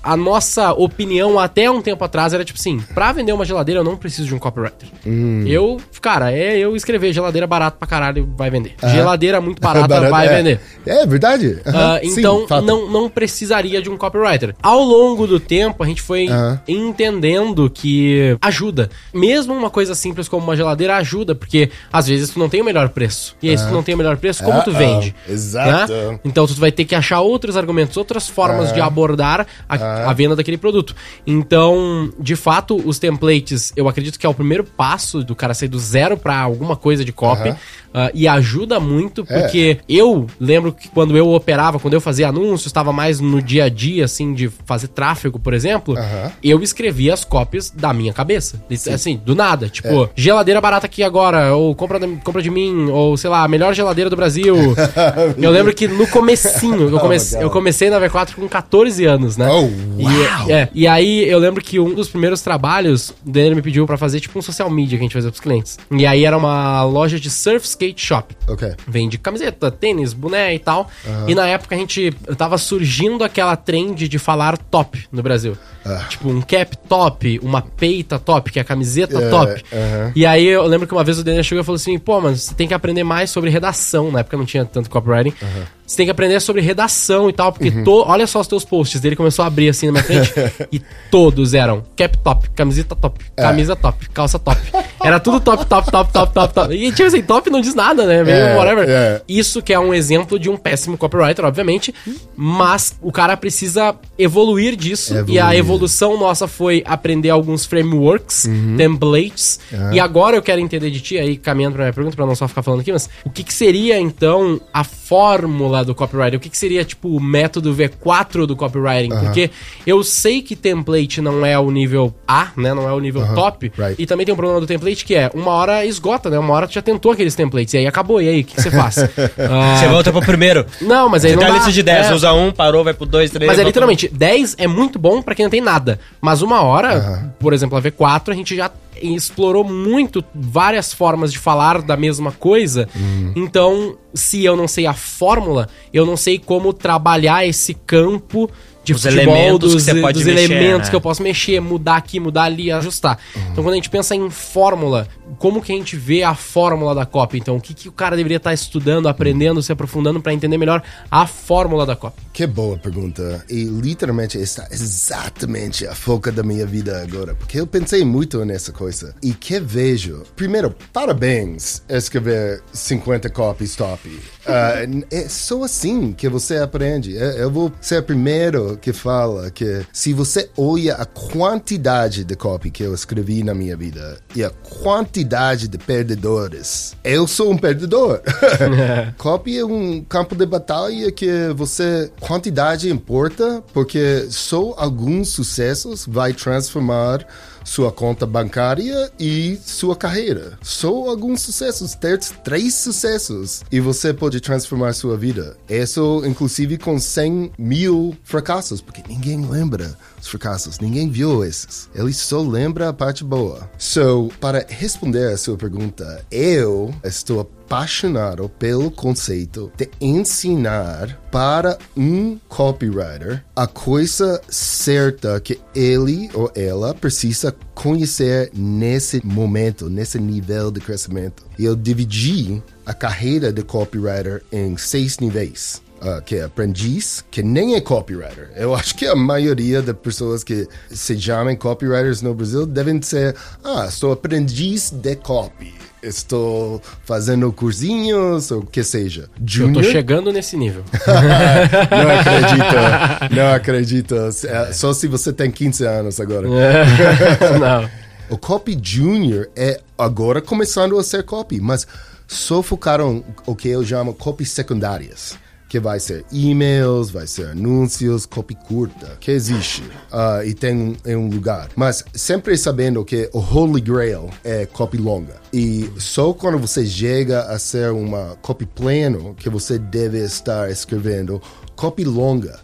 [0.03, 3.83] A nossa opinião até um tempo atrás era tipo assim: pra vender uma geladeira eu
[3.83, 4.87] não preciso de um copywriter.
[5.05, 5.43] Hum.
[5.47, 8.75] Eu, cara, é eu escrever geladeira barato pra caralho vai vender.
[8.83, 10.37] Geladeira muito barata Barato, vai é.
[10.37, 10.59] vender.
[10.85, 11.47] É verdade.
[11.47, 14.55] Uh, então Sim, não, não precisaria de um copywriter.
[14.61, 16.27] Ao longo do tempo a gente foi
[16.67, 18.89] entendendo que ajuda.
[19.13, 22.65] Mesmo uma coisa simples como uma geladeira ajuda, porque às vezes tu não tem o
[22.65, 23.35] melhor preço.
[23.41, 25.15] E aí, se tu não tem o melhor preço, como tu vende?
[25.27, 25.91] Exato.
[25.91, 26.19] Né?
[26.23, 30.35] Então tu vai ter que achar outros argumentos, outras formas de abordar a, a, venda
[30.35, 30.95] daquele produto.
[31.25, 35.69] Então, de fato, os templates, eu acredito que é o primeiro passo do cara sair
[35.69, 37.55] do zero para alguma coisa de copy.
[37.95, 39.39] Uh, e ajuda muito, é.
[39.39, 39.83] porque é.
[39.87, 43.69] eu lembro que quando eu operava, quando eu fazia anúncios, estava mais no dia a
[43.69, 45.95] dia, assim, de fazer tráfego, por exemplo,
[46.43, 48.61] eu escrevia as cópias da minha cabeça.
[48.75, 48.91] Sim.
[48.91, 49.69] Assim, do nada.
[49.69, 50.09] Tipo, é.
[50.13, 54.15] geladeira barata aqui agora, ou compra, compra de mim, ou sei lá, melhor geladeira do
[54.17, 54.55] Brasil.
[55.41, 59.47] eu lembro que no comecinho, eu, comece, eu comecei na V4 com 14 anos, né?
[59.49, 59.69] Oh.
[59.97, 63.85] E, é, e aí eu lembro que um dos primeiros trabalhos, o Daniel me pediu
[63.85, 65.77] para fazer tipo um social media que a gente fazia pros clientes.
[65.91, 68.35] E aí era uma loja de surf skate shop.
[68.47, 68.75] Ok.
[68.87, 70.89] Vende camiseta, tênis, boné e tal.
[71.05, 71.29] Uhum.
[71.29, 75.57] E na época a gente tava surgindo aquela trend de falar top no Brasil.
[75.85, 76.09] Uh.
[76.09, 79.63] Tipo, um cap top, uma peita top, que é a camiseta yeah, top.
[79.71, 80.11] Uhum.
[80.15, 82.41] E aí eu lembro que uma vez o Daniel chegou e falou assim: pô, mas
[82.41, 84.11] você tem que aprender mais sobre redação.
[84.11, 85.33] Na época não tinha tanto copywriting.
[85.41, 85.63] Uhum.
[85.85, 87.83] Você tem que aprender sobre redação e tal, porque uhum.
[87.83, 89.03] to, olha só os teus posts.
[89.03, 90.33] Ele começou a abrir assim na minha frente
[90.71, 93.41] e todos eram cap top, camiseta top, é.
[93.41, 93.75] camisa é.
[93.75, 94.59] top, calça top.
[95.03, 96.73] Era tudo top, top, top, top, top, top.
[96.73, 98.23] E tipo assim, top não diz nada, né?
[98.23, 98.89] Meio é, whatever.
[98.89, 99.21] É.
[99.27, 101.93] Isso que é um exemplo de um péssimo copywriter, obviamente,
[102.35, 105.35] mas o cara precisa evoluir disso evoluir.
[105.35, 108.75] e a evolução nossa foi aprender alguns frameworks, uhum.
[108.77, 109.59] templates.
[109.91, 112.47] E agora eu quero entender de ti aí caminhando para minha pergunta para não só
[112.47, 116.37] ficar falando aqui, mas o que, que seria então a fórmula lá do copywriting?
[116.37, 119.09] O que, que seria, tipo, o método V4 do copywriting?
[119.09, 119.51] Porque
[119.85, 122.73] eu sei que template não é o nível A, né?
[122.73, 123.71] Não é o nível top.
[123.77, 124.01] Right.
[124.01, 126.39] E também tem um problema do template que é, uma hora esgota, né?
[126.39, 128.21] Uma hora tu já tentou aqueles templates e aí acabou.
[128.21, 128.97] E aí, o que, que você faz?
[128.97, 129.05] uh...
[129.75, 130.65] Você volta pro primeiro.
[130.81, 132.13] Não, mas aí você não tem a lista de 10, é...
[132.13, 133.47] usa um, parou, vai pro 2, 3...
[133.47, 135.99] Mas é literalmente, 10 é muito bom para quem não tem nada.
[136.21, 141.39] Mas uma hora, por exemplo, a V4, a gente já explorou muito várias formas de
[141.39, 142.87] falar da mesma coisa.
[143.35, 148.49] Então, se eu não sei a fórmula, eu não sei como trabalhar esse campo
[148.85, 150.89] de Os futebol, elementos dos, que você pode dos mexer, elementos né?
[150.89, 153.17] que eu posso mexer, mudar aqui, mudar ali, ajustar.
[153.51, 157.05] Então quando a gente pensa em fórmula, como que a gente vê a fórmula da
[157.05, 157.37] copy?
[157.37, 160.83] Então o que, que o cara deveria estar estudando, aprendendo, se aprofundando para entender melhor
[161.09, 162.21] a fórmula da copy?
[162.33, 163.43] Que boa pergunta.
[163.49, 167.33] E literalmente está exatamente a foca da minha vida agora.
[167.35, 169.15] Porque eu pensei muito nessa coisa.
[169.23, 170.23] E que vejo.
[170.35, 174.09] Primeiro, parabéns escrever 50 copies top.
[174.47, 174.75] Ah,
[175.09, 177.15] é só assim que você aprende.
[177.15, 182.35] Eu eu vou ser o primeiro que fala que se você olha a quantidade de
[182.35, 187.57] copy que eu escrevi na minha vida e a quantidade de perdedores, eu sou um
[187.57, 188.21] perdedor.
[189.17, 196.33] copy é um campo de batalha que você quantidade importa porque só alguns sucessos vai
[196.33, 197.25] transformar
[197.65, 200.57] sua conta bancária e sua carreira.
[200.61, 205.57] Só alguns sucessos, ter três sucessos e você pode transformar sua vida.
[205.67, 211.89] Isso, inclusive, com 100 mil fracassos, porque ninguém lembra os fracassos, ninguém viu esses.
[211.93, 213.69] Ele só lembra a parte boa.
[213.77, 222.37] So, para responder a sua pergunta, eu estou apaixonado pelo conceito de ensinar para um
[222.47, 230.79] copywriter a coisa certa que ele ou ela precisa conhecer nesse momento, nesse nível de
[230.79, 231.43] crescimento.
[231.57, 235.81] Eu dividi a carreira de copywriter em seis níveis.
[236.01, 238.51] Uh, que é aprendiz, que nem é copywriter.
[238.55, 243.33] Eu acho que a maioria das pessoas que se chamam copywriters no Brasil devem ser,
[243.63, 245.73] ah, sou aprendiz de copy.
[246.03, 249.21] Estou fazendo cursinhos, ou o que seja.
[249.21, 250.83] Eu tô Junior, chegando nesse nível.
[251.89, 254.15] não acredito, não acredito.
[254.47, 256.47] É, Só se você tem 15 anos agora.
[257.59, 257.89] Não.
[258.29, 261.87] O copy junior é agora começando a ser copy, mas
[262.27, 265.37] só focaram o que eu chamo copy secundárias.
[265.75, 270.95] Que vai ser e-mails, vai ser anúncios, copy curta, que existe ah, e tem um,
[271.05, 271.67] em um lugar.
[271.75, 275.35] Mas sempre sabendo que o Holy Grail é copy longa.
[275.51, 281.41] E só quando você chega a ser uma copy pleno que você deve estar escrevendo
[281.75, 282.57] copy longa.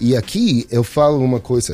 [0.00, 1.72] E aqui eu falo uma coisa,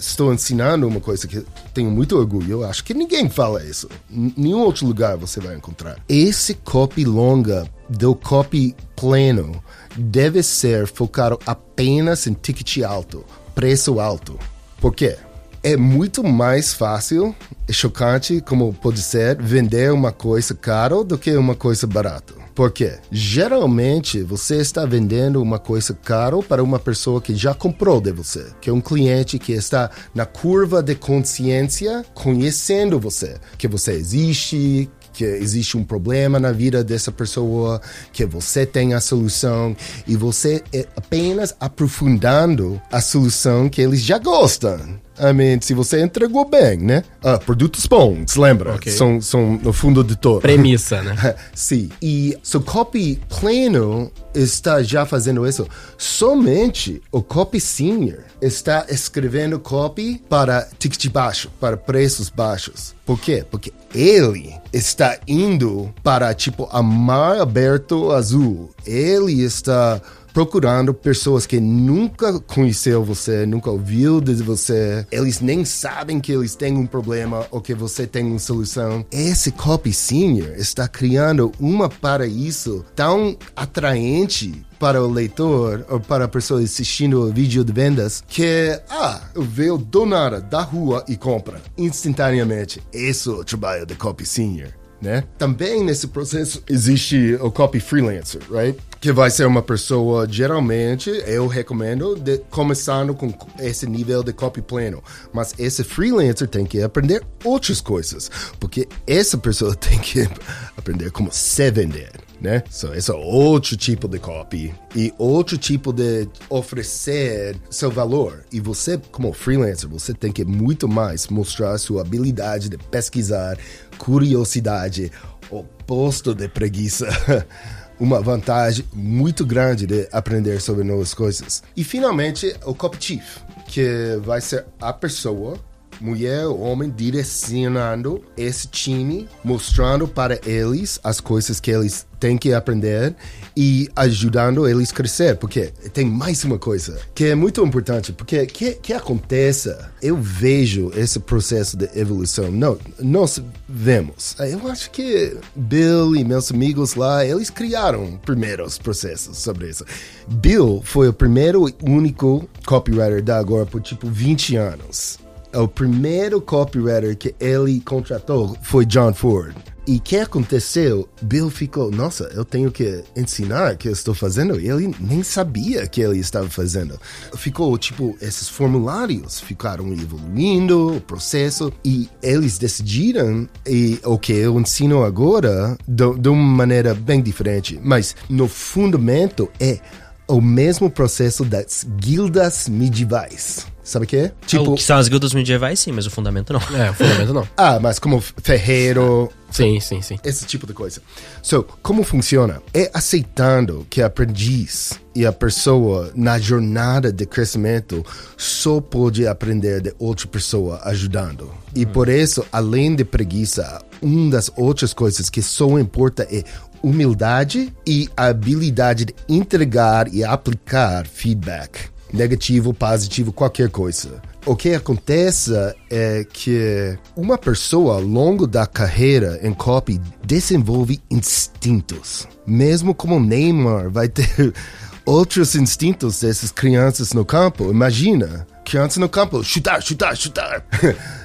[0.00, 3.88] estou ensinando uma coisa que tenho muito orgulho, eu acho que ninguém fala isso.
[4.10, 5.96] Nenhum outro lugar você vai encontrar.
[6.08, 9.62] Esse copy longa do copy pleno
[9.96, 14.38] deve ser focado apenas em ticket alto, preço alto.
[14.80, 15.16] Por quê?
[15.62, 17.34] É muito mais fácil
[17.66, 22.34] e chocante, como pode ser, vender uma coisa caro do que uma coisa barata.
[22.54, 22.98] Por quê?
[23.10, 28.46] Geralmente você está vendendo uma coisa caro para uma pessoa que já comprou de você,
[28.60, 34.88] que é um cliente que está na curva de consciência conhecendo você, que você existe,
[35.14, 37.80] que existe um problema na vida dessa pessoa,
[38.12, 44.18] que você tem a solução e você é apenas aprofundando a solução que eles já
[44.18, 45.03] gostam.
[45.18, 47.04] I mean, se você entregou bem, né?
[47.22, 48.74] Ah, produtos bons, lembra?
[48.74, 48.90] Ok.
[48.92, 50.40] São, são no fundo de todo.
[50.40, 51.34] Premissa, né?
[51.54, 51.88] Sim.
[52.02, 55.66] E so copy pleno está já fazendo isso.
[55.96, 62.94] Somente o copy senior está escrevendo copy para ticket baixo, para preços baixos.
[63.06, 63.44] Por quê?
[63.48, 68.70] Porque ele está indo para tipo a mar aberto azul.
[68.84, 70.00] Ele está
[70.34, 76.56] procurando pessoas que nunca conheceu você, nunca ouviu de você, eles nem sabem que eles
[76.56, 79.06] têm um problema ou que você tem uma solução.
[79.12, 86.28] Esse copy senior está criando uma paraíso tão atraente para o leitor ou para a
[86.28, 91.16] pessoa assistindo o vídeo de vendas que, ah, eu vejo do nada da rua e
[91.16, 92.82] compra instantaneamente.
[92.92, 94.70] Esse é o trabalho de copy senior.
[95.00, 95.22] Né?
[95.36, 98.78] Também nesse processo existe o copy freelancer, right?
[99.04, 104.62] Que vai ser uma pessoa, geralmente, eu recomendo, de, começando com esse nível de copy
[104.62, 105.04] pleno.
[105.30, 110.26] Mas esse freelancer tem que aprender outras coisas, porque essa pessoa tem que
[110.74, 112.62] aprender como se vender, né?
[112.70, 118.42] So, esse é outro tipo de copy e outro tipo de oferecer seu valor.
[118.50, 123.58] E você, como freelancer, você tem que muito mais mostrar sua habilidade de pesquisar,
[123.98, 125.12] curiosidade,
[125.50, 127.06] oposto de preguiça.
[127.98, 131.62] Uma vantagem muito grande de aprender sobre novas coisas.
[131.76, 135.58] E finalmente, o copy chief, que vai ser a pessoa
[136.00, 143.14] mulher, homem, direcionando esse time, mostrando para eles as coisas que eles têm que aprender
[143.54, 145.36] e ajudando eles a crescer.
[145.36, 149.74] Porque tem mais uma coisa que é muito importante, porque que que acontece?
[150.00, 152.50] Eu vejo esse processo de evolução.
[152.50, 154.36] Não, nós vemos.
[154.38, 159.84] Eu acho que Bill e meus amigos lá, eles criaram primeiros processos sobre isso.
[160.26, 165.23] Bill foi o primeiro e único copywriter da Agora por tipo 20 anos.
[165.54, 169.54] O primeiro copywriter que ele contratou foi John Ford.
[169.86, 171.06] E o que aconteceu?
[171.22, 174.58] Bill ficou, nossa, eu tenho que ensinar o que eu estou fazendo.
[174.58, 176.98] E ele nem sabia que ele estava fazendo.
[177.36, 184.58] Ficou, tipo, esses formulários ficaram evoluindo, o processo, e eles decidiram e, o que eu
[184.58, 187.78] ensino agora de, de uma maneira bem diferente.
[187.82, 189.78] Mas, no fundamento, é
[190.26, 193.73] o mesmo processo das guildas medievais.
[193.84, 194.32] Sabe o que é?
[194.46, 196.60] Tipo, o que são as guildas medievais, sim, mas o fundamento não.
[196.74, 197.46] É, o fundamento não.
[197.54, 199.30] Ah, mas como ferreiro.
[199.50, 200.18] Sim, sim, sim.
[200.24, 201.02] Esse tipo de coisa.
[201.42, 202.62] So, como funciona?
[202.72, 208.04] É aceitando que aprendiz e a pessoa na jornada de crescimento
[208.36, 211.52] só pode aprender de outra pessoa ajudando.
[211.74, 216.42] E por isso, além de preguiça, uma das outras coisas que só importa é
[216.82, 224.22] humildade e a habilidade de entregar e aplicar feedback negativo, positivo, qualquer coisa.
[224.46, 225.52] O que acontece
[225.90, 232.28] é que uma pessoa ao longo da carreira em copy desenvolve instintos.
[232.46, 234.54] Mesmo como Neymar vai ter
[235.04, 240.64] outros instintos dessas crianças no campo, imagina criança no campo, chutar, chutar, chutar.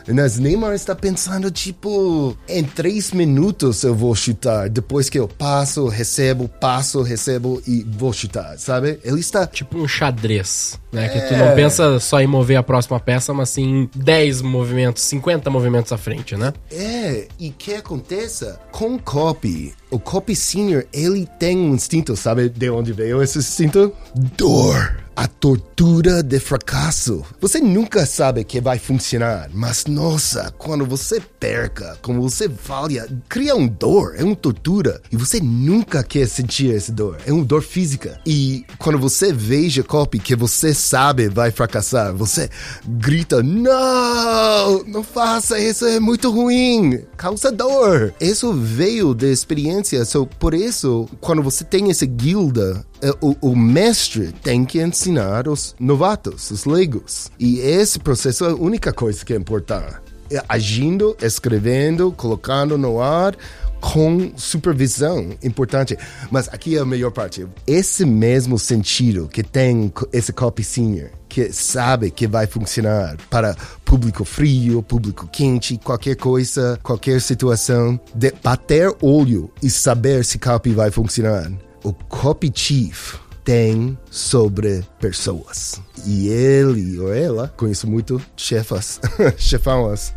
[0.07, 4.69] Mas Neymar está pensando, tipo, em três minutos eu vou chutar.
[4.69, 8.99] Depois que eu passo, recebo, passo, recebo e vou chutar, sabe?
[9.03, 9.47] Ele está.
[9.47, 11.05] Tipo um xadrez, né?
[11.05, 11.09] É...
[11.09, 15.49] Que tu não pensa só em mover a próxima peça, mas sim 10 movimentos, 50
[15.49, 16.53] movimentos à frente, né?
[16.71, 19.73] É, e que acontece com o copy.
[19.91, 23.91] O copy senior, ele tem um instinto, sabe de onde veio esse instinto?
[24.37, 27.25] Dor a tortura de fracasso.
[27.41, 33.53] Você nunca sabe que vai funcionar, mas nossa, quando você perca, quando você falha, cria
[33.53, 35.01] um dor, é uma tortura.
[35.11, 38.17] E você nunca quer sentir essa dor, é uma dor física.
[38.25, 42.49] E quando você veja copy que você sabe vai fracassar, você
[42.87, 48.13] grita: Não, não faça isso, é muito ruim, causa dor.
[48.21, 53.55] Isso veio da experiência, so, por isso, quando você tem essa guilda, é, o, o,
[53.55, 57.31] mestre tem que ensinar os novatos, os leigos.
[57.39, 59.97] E esse processo é a única coisa que é importante.
[60.31, 63.35] É agindo, escrevendo, colocando no ar,
[63.79, 65.97] com supervisão importante.
[66.29, 67.47] Mas aqui é a melhor parte.
[67.65, 74.25] Esse mesmo sentido que tem esse copy senior, que sabe que vai funcionar para público
[74.25, 80.91] frio, público quente, qualquer coisa, qualquer situação, de bater olho e saber se copy vai
[80.91, 81.49] funcionar
[81.83, 85.81] o copy chief tem sobre pessoas.
[86.05, 88.99] E ele ou ela, conheço muito chefas,
[89.37, 90.13] chefãos,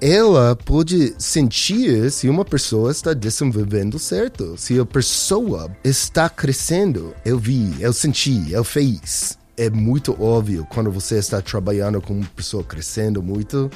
[0.00, 7.14] ela pode sentir se uma pessoa está desenvolvendo certo, se a pessoa está crescendo.
[7.24, 9.38] Eu vi, eu senti, eu fiz.
[9.56, 13.70] É muito óbvio quando você está trabalhando com uma pessoa crescendo muito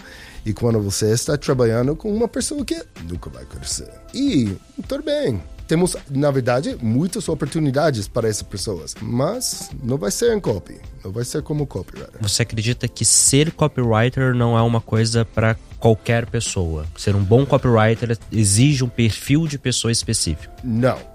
[0.45, 3.91] e quando você está trabalhando com uma pessoa que nunca vai crescer.
[4.15, 4.57] E
[4.89, 10.41] tudo bem, temos, na verdade, muitas oportunidades para essas pessoas, mas não vai ser em
[10.41, 12.21] copy, não vai ser como copywriter.
[12.21, 16.87] Você acredita que ser copywriter não é uma coisa para qualquer pessoa?
[16.97, 20.55] Ser um bom copywriter exige um perfil de pessoa específico?
[20.63, 20.99] Não.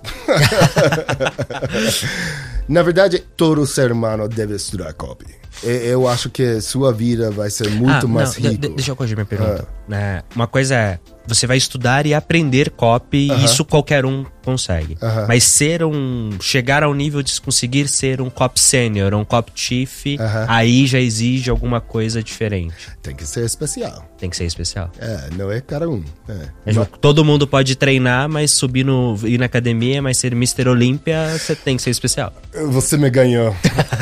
[2.67, 5.25] na verdade, todo ser humano deve estudar copy.
[5.63, 8.69] Eu acho que sua vida vai ser muito ah, mais não, rico.
[8.69, 9.67] Deixa eu corrigir minha pergunta.
[9.91, 10.23] Ah.
[10.35, 10.99] uma coisa é
[11.33, 13.45] você vai estudar e aprender copy, uh -huh.
[13.45, 14.93] isso qualquer um consegue.
[14.93, 15.27] Uh -huh.
[15.27, 16.31] Mas ser um.
[16.39, 20.45] chegar ao nível de conseguir ser um cop sênior, um cop chief, uh -huh.
[20.47, 22.91] aí já exige alguma coisa diferente.
[23.01, 24.05] Tem que ser especial.
[24.19, 24.91] Tem que ser especial.
[24.99, 26.03] É, não é cada um.
[26.29, 26.33] É.
[26.65, 26.87] É, mas...
[26.99, 30.69] Todo mundo pode treinar, mas subir no, ir na academia, mas ser Mr.
[30.69, 32.33] Olympia, você tem que ser especial.
[32.69, 33.55] Você me ganhou.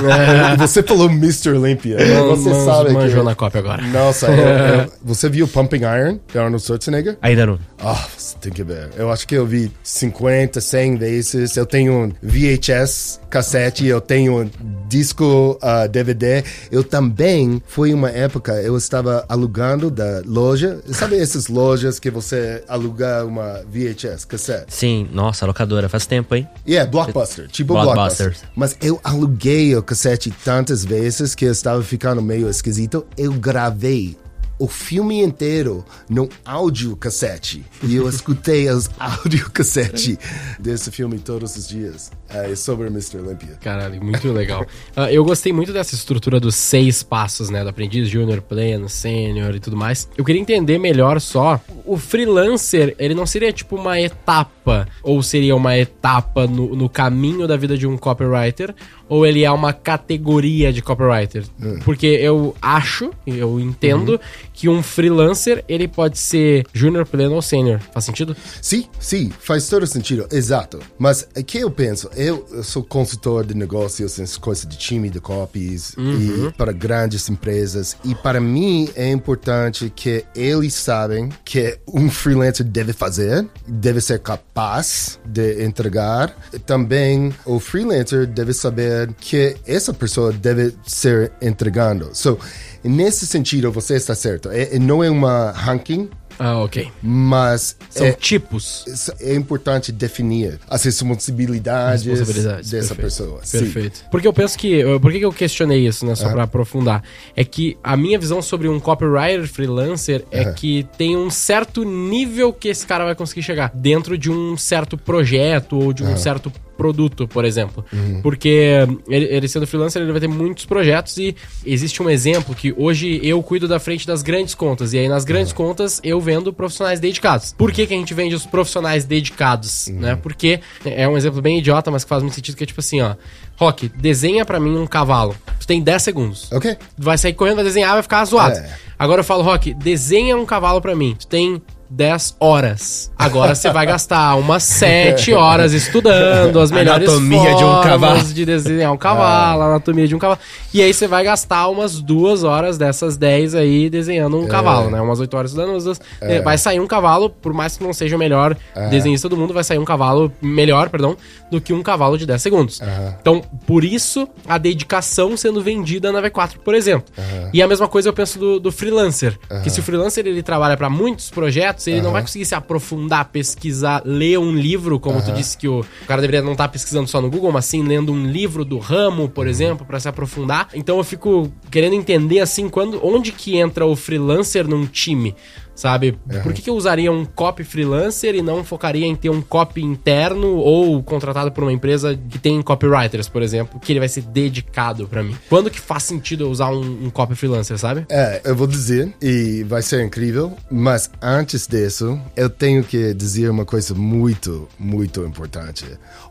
[0.58, 1.52] você falou Mr.
[1.52, 1.98] Olympia.
[2.26, 3.26] Você sabe manjou que...
[3.26, 3.82] na cópia agora.
[3.84, 7.18] Nossa, eu, eu, você viu Pumping Iron, de Arnold Schwarzenegger?
[7.22, 7.60] Ainda não.
[7.80, 8.90] Ah, oh, você tem que ver.
[8.96, 11.58] Eu acho que eu vi 50, 100 vezes.
[11.58, 14.50] Eu tenho VHS, cassete, eu tenho
[14.88, 16.44] disco, uh, ah, DVD.
[16.72, 20.82] Eu também, foi uma época, eu estava alugando da loja.
[20.92, 24.74] Sabe essas lojas que você aluga uma VHS, cassete?
[24.74, 26.48] Sim, nossa, locadora, faz tempo, hein?
[26.68, 28.28] Yeah, Blockbuster, tipo Blockbuster.
[28.28, 28.50] Blockbuster.
[28.56, 33.06] Mas eu aluguei o cassete tantas vezes que eu estava ficando meio esquisito.
[33.18, 34.18] Eu gravei
[34.60, 37.66] o filme inteiro no áudio-cassete.
[37.82, 40.20] E eu escutei os áudio-cassete
[40.60, 42.12] desse filme todos os dias.
[42.30, 43.18] É sobre Mr.
[43.18, 43.58] Olympia.
[43.62, 44.64] Caralho, muito legal.
[44.96, 47.64] Uh, eu gostei muito dessa estrutura dos seis passos, né?
[47.64, 50.08] Do aprendiz, júnior, pleno, sênior e tudo mais.
[50.18, 51.60] Eu queria entender melhor só.
[51.86, 57.48] O freelancer, ele não seria tipo uma etapa, ou seria uma etapa no, no caminho
[57.48, 58.76] da vida de um copywriter,
[59.08, 61.46] ou ele é uma categoria de copywriter?
[61.60, 61.80] Hum.
[61.84, 64.20] Porque eu acho, eu entendo, Uhum.
[64.60, 67.80] Que um freelancer, ele pode ser júnior, pleno ou sênior.
[67.94, 68.36] Faz sentido?
[68.62, 70.80] Sim, sim, faz todo sentido, exato.
[70.98, 72.10] Mas o que eu penso?
[72.14, 77.96] Eu, sou consultor de negócios, essas coisas de time de copies e para grandes empresas.
[78.04, 84.20] E para mim é importante que eles sabem que um freelancer deve fazer, deve ser
[84.20, 86.36] capaz de entregar.
[86.66, 92.10] Também o freelancer deve saber que essa pessoa deve ser entregando.
[92.12, 92.38] So,
[92.84, 94.50] nesse sentido, você está certo.
[94.50, 96.90] É, é- não é uma ranking, Ah, ok.
[97.04, 98.86] mas São é, tipos.
[99.20, 103.40] é importante definir as responsabilidades, responsabilidades dessa perfeito, pessoa.
[103.44, 103.60] Sim.
[103.60, 104.06] Perfeito.
[104.10, 104.84] Porque eu penso que.
[104.86, 106.16] uh, Por que eu questionei isso, né?
[106.16, 107.04] Só pra aprofundar.
[107.36, 110.54] É que a minha visão sobre um copywriter freelancer é Aham.
[110.54, 114.98] que tem um certo nível que esse cara vai conseguir chegar dentro de um certo
[114.98, 117.86] projeto ou de um certo produto, por exemplo.
[117.92, 118.22] Uhum.
[118.22, 122.74] Porque ele, ele sendo freelancer, ele vai ter muitos projetos e existe um exemplo que
[122.78, 124.94] hoje eu cuido da frente das grandes contas.
[124.94, 127.54] E aí nas grandes contas eu vendo profissionais dedicados.
[127.58, 130.00] Por que, que a gente vende os profissionais dedicados, Uhum.
[130.00, 130.16] né?
[130.16, 133.02] Porque é um exemplo bem idiota, mas que faz muito sentido, que é tipo assim,
[133.02, 133.16] ó.
[133.58, 135.36] Rock, desenha pra mim um cavalo.
[135.60, 136.50] Tu tem 10 segundos.
[136.52, 136.78] Ok.
[136.98, 138.56] Vai sair correndo, vai desenhar, vai ficar zoado.
[138.56, 138.74] É.
[138.98, 141.14] Agora eu falo, Rock, desenha um cavalo pra mim.
[141.20, 143.12] Tu tem 10 horas.
[143.18, 148.24] Agora você vai gastar umas 7 horas estudando as melhores Anatomia de um cavalo.
[148.24, 150.40] de desenhar um cavalo, anatomia de um cavalo.
[150.74, 155.02] E aí você vai gastar umas duas horas dessas 10 aí desenhando um cavalo, né?
[155.02, 156.00] Umas 8 horas estudando, umas duas.
[156.44, 158.56] Vai sair um cavalo, por mais que não seja o melhor
[158.90, 161.18] desenhista do mundo, vai sair um cavalo melhor, perdão,
[161.52, 162.82] do que um cavalo de 10 segundos.
[163.22, 167.12] Então, por isso, a dedicação sendo vendida na V4, por exemplo.
[167.52, 169.38] E a mesma coisa eu penso do, do freelancer.
[169.64, 173.26] Que se o freelancer ele trabalha para muitos projetos, ele não vai conseguir se aprofundar,
[173.26, 177.22] pesquisar, ler um livro, como tu disse que o, cara deveria não estar pesquisando só
[177.22, 180.70] no Google, mas sim lendo um livro do ramo, por exemplo, para se aprofundar.
[180.74, 185.36] Então eu fico querendo entender assim quando onde que entra o freelancer num time.
[185.80, 186.20] Sabe?
[186.44, 189.82] Por que, que eu usaria um copy freelancer e não focaria em ter um copy
[189.82, 194.24] interno ou contratado por uma empresa que tem copywriters, por exemplo, que ele vai ser
[194.24, 195.38] dedicado pra mim?
[195.48, 198.06] Quando que faz sentido eu usar um, um copy freelancer, sabe?
[198.10, 203.50] É, eu vou dizer, e vai ser incrível, mas antes disso, eu tenho que dizer
[203.50, 205.86] uma coisa muito, muito importante.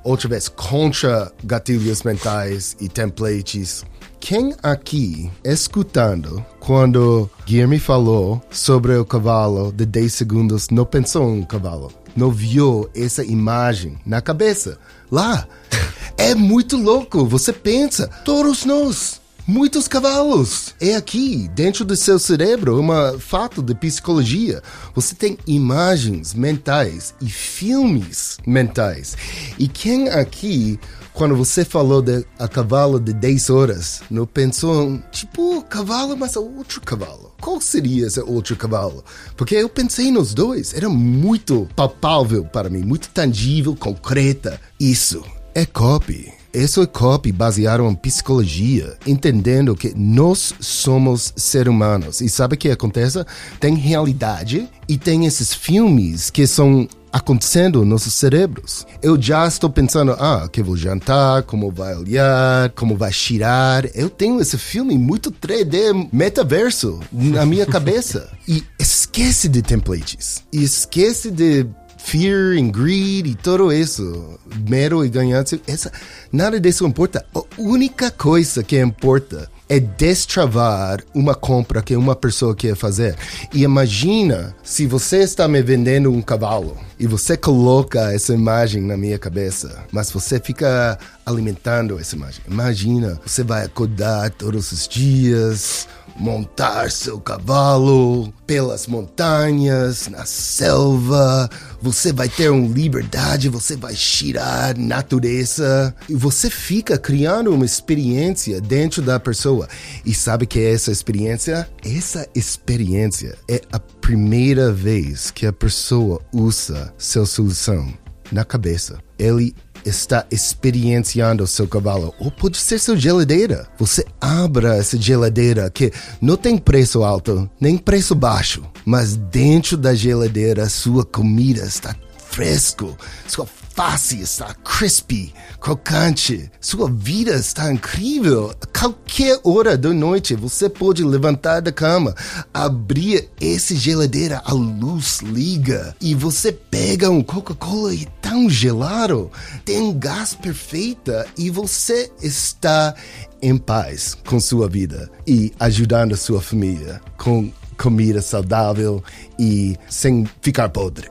[0.04, 3.82] Outra vez, contra gatilhos mentais e templates.
[4.28, 11.40] Quem aqui, escutando, quando Guilherme falou sobre o cavalo de 10 segundos, não pensou em
[11.40, 11.90] um cavalo?
[12.14, 14.78] Não viu essa imagem na cabeça?
[15.10, 15.48] Lá.
[16.18, 17.24] É muito louco.
[17.26, 19.20] Você pensa, todos nós
[19.50, 20.74] Muitos cavalos.
[20.78, 24.62] É aqui, dentro do seu cérebro, um fato de psicologia.
[24.94, 29.16] Você tem imagens mentais e filmes mentais.
[29.58, 30.78] E quem aqui,
[31.18, 36.80] quando você falou de a cavalo de 10 horas, não pensou, tipo, cavalo, mas outro
[36.80, 37.34] cavalo?
[37.40, 39.04] Qual seria esse outro cavalo?
[39.36, 40.72] Porque eu pensei nos dois.
[40.72, 44.60] Era muito palpável para mim, muito tangível, concreta.
[44.78, 45.24] Isso
[45.56, 46.32] é copy.
[46.54, 52.20] Isso é copy baseado em psicologia, entendendo que nós somos seres humanos.
[52.20, 53.24] E sabe o que acontece?
[53.58, 58.86] Tem realidade e tem esses filmes que são acontecendo nos nossos cérebros.
[59.02, 63.88] Eu já estou pensando, ah, que vou jantar, como vai olhar, como vai cheirar.
[63.94, 68.30] Eu tenho esse filme muito 3D metaverso na minha cabeça.
[68.46, 70.44] E esquece de templates.
[70.52, 71.66] E esquece de
[71.98, 75.92] fear and greed e tudo isso, medo e ganância, essa,
[76.32, 77.26] nada disso importa.
[77.34, 83.16] A única coisa que importa é destravar uma compra que uma pessoa quer fazer.
[83.52, 88.96] E imagina se você está me vendendo um cavalo e você coloca essa imagem na
[88.96, 92.42] minha cabeça, mas você fica alimentando essa imagem.
[92.48, 95.86] Imagina, você vai acordar todos os dias,
[96.18, 101.48] montar seu cavalo pelas montanhas, na selva.
[101.80, 105.94] Você vai ter uma liberdade, você vai cheirar natureza.
[106.08, 109.68] E você fica criando uma experiência dentro da pessoa.
[110.04, 111.68] E sabe que é essa experiência?
[111.84, 117.92] Essa experiência é a primeira vez que a pessoa usa sua solução
[118.32, 118.98] na cabeça.
[119.18, 119.54] Ele
[119.84, 122.14] está experienciando seu cavalo.
[122.18, 123.66] Ou pode ser sua geladeira.
[123.78, 128.62] Você abra essa geladeira que não tem preço alto, nem preço baixo.
[128.84, 131.94] Mas dentro da geladeira, sua comida está
[132.30, 132.96] fresco.
[133.26, 133.46] Sua
[133.78, 136.50] face está crispy, crocante.
[136.60, 138.52] Sua vida está incrível.
[138.76, 142.12] Qualquer hora da noite você pode levantar da cama,
[142.52, 149.30] abrir essa geladeira, a luz liga e você pega um Coca-Cola e tão gelado,
[149.64, 152.96] tem gás perfeita e você está
[153.40, 157.48] em paz com sua vida e ajudando sua família com
[157.80, 159.04] comida saudável
[159.38, 161.08] e sem ficar podre.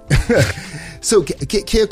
[1.00, 1.88] so, que, que, que?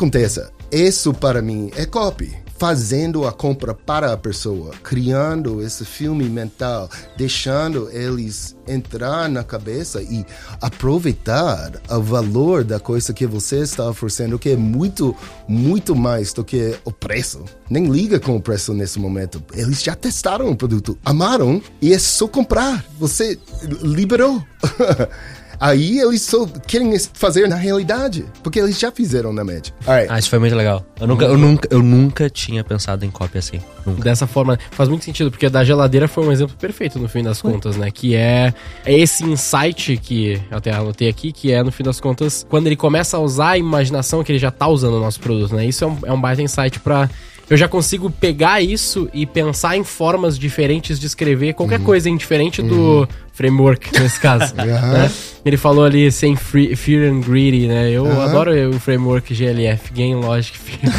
[0.71, 2.35] Isso para mim é copy.
[2.57, 10.01] Fazendo a compra para a pessoa, criando esse filme mental, deixando eles entrar na cabeça
[10.01, 10.25] e
[10.61, 15.13] aproveitar o valor da coisa que você está oferecendo, que é muito,
[15.45, 17.43] muito mais do que o preço.
[17.69, 19.43] Nem liga com o preço nesse momento.
[19.53, 22.85] Eles já testaram o produto, amaram e é só comprar.
[22.97, 23.37] Você
[23.81, 24.41] liberou.
[25.59, 29.73] Aí eles só querem fazer na realidade, porque eles já fizeram na média.
[29.87, 30.07] Right.
[30.09, 30.85] Ah, isso foi muito legal.
[30.99, 33.61] Eu nunca, eu nunca, eu nunca tinha pensado em cópia assim.
[33.85, 34.03] Nunca.
[34.03, 37.41] Dessa forma, faz muito sentido, porque da geladeira foi um exemplo perfeito no fim das
[37.41, 37.91] contas, né?
[37.91, 38.53] Que é,
[38.85, 42.67] é esse insight que eu até anotei aqui, que é no fim das contas, quando
[42.67, 45.65] ele começa a usar a imaginação que ele já tá usando o nosso produto, né?
[45.65, 47.09] Isso é um, é um baita insight para
[47.49, 51.85] eu já consigo pegar isso e pensar em formas diferentes de escrever qualquer uhum.
[51.85, 52.67] coisa indiferente uhum.
[52.67, 54.53] do framework, nesse caso.
[54.55, 55.11] né?
[55.45, 57.91] Ele falou ali sem free, Fear and Greedy, né?
[57.91, 60.93] Eu adoro o framework GLF, Game Logic Fear.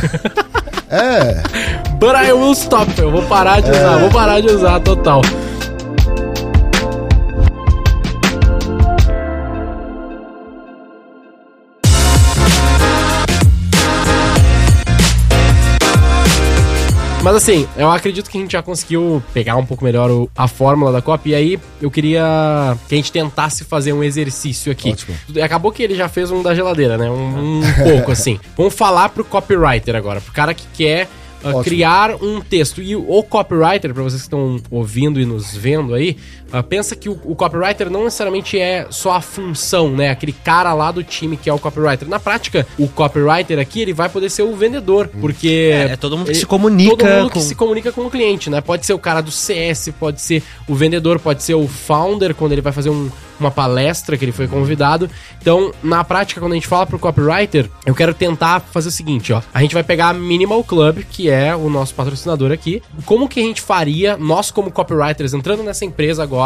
[0.91, 1.43] é.
[1.99, 2.93] But I will stop.
[3.01, 4.01] Eu vou parar de usar, é.
[4.01, 5.23] vou parar de usar total.
[17.27, 20.47] Mas assim, eu acredito que a gente já conseguiu pegar um pouco melhor o, a
[20.47, 21.31] fórmula da copy.
[21.31, 22.23] E aí eu queria
[22.89, 24.93] que a gente tentasse fazer um exercício aqui.
[24.93, 25.17] Ótimo.
[25.43, 27.11] Acabou que ele já fez um da geladeira, né?
[27.11, 28.39] Um, um pouco assim.
[28.57, 31.09] Vamos falar pro copywriter agora, pro cara que quer
[31.43, 32.81] uh, criar um texto.
[32.81, 36.17] E o copywriter, para vocês que estão ouvindo e nos vendo aí,
[36.53, 40.11] uh, pensa que o, o, copywriter não necessariamente é só a função, né?
[40.11, 42.09] Aquele cara lá do time que é o copywriter.
[42.09, 45.21] Na prática, o copywriter aqui, ele vai poder ser o vendedor, hum.
[45.21, 45.71] porque...
[45.73, 47.41] É, é todo mundo que ele, se comunica Todo mundo com...
[47.41, 48.61] que se comunica com o cliente, né?
[48.61, 52.53] Pode ser o cara do CS, pode ser o vendedor, pode ser o founder, quando
[52.53, 55.09] ele vai fazer um, uma palestra que ele foi convidado.
[55.41, 59.33] Então, na prática, quando a gente fala pro copywriter, eu quero tentar fazer o seguinte,
[59.33, 59.41] ó.
[59.53, 62.83] A gente vai pegar a Minimal Club, que é o nosso patrocinador aqui.
[63.05, 66.37] Como que a gente faria, nós como copywriters, entrando nessa empresa agora,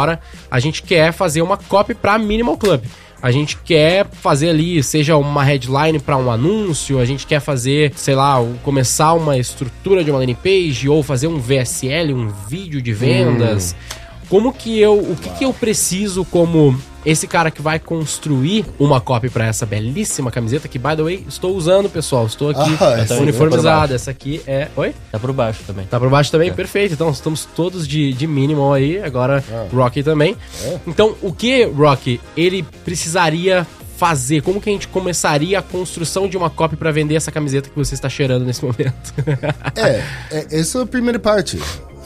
[0.49, 2.83] a gente quer fazer uma copy pra Minimal Club.
[3.21, 7.93] A gente quer fazer ali, seja uma headline para um anúncio, a gente quer fazer,
[7.95, 12.81] sei lá, começar uma estrutura de uma landing page ou fazer um VSL, um vídeo
[12.81, 13.75] de vendas.
[13.75, 13.97] Hum.
[14.27, 16.75] Como que eu, o que, que eu preciso como
[17.05, 21.25] esse cara que vai construir uma copy para essa belíssima camiseta que, by the way,
[21.27, 22.25] estou usando, pessoal.
[22.25, 23.95] Estou aqui ah, uniformizada.
[23.95, 24.67] Essa aqui é.
[24.75, 24.93] Oi?
[25.11, 25.85] Tá por baixo também.
[25.85, 26.49] Tá por baixo também?
[26.49, 26.53] É.
[26.53, 26.93] Perfeito.
[26.93, 29.01] Então, estamos todos de, de minimal aí.
[29.01, 29.67] Agora, ah.
[29.73, 30.35] Rocky também.
[30.63, 30.79] É.
[30.85, 33.65] Então, o que, Rocky, ele precisaria
[33.97, 34.41] fazer?
[34.41, 37.75] Como que a gente começaria a construção de uma copy para vender essa camiseta que
[37.75, 39.13] você está cheirando nesse momento?
[39.75, 41.59] é, é, essa é a primeira parte.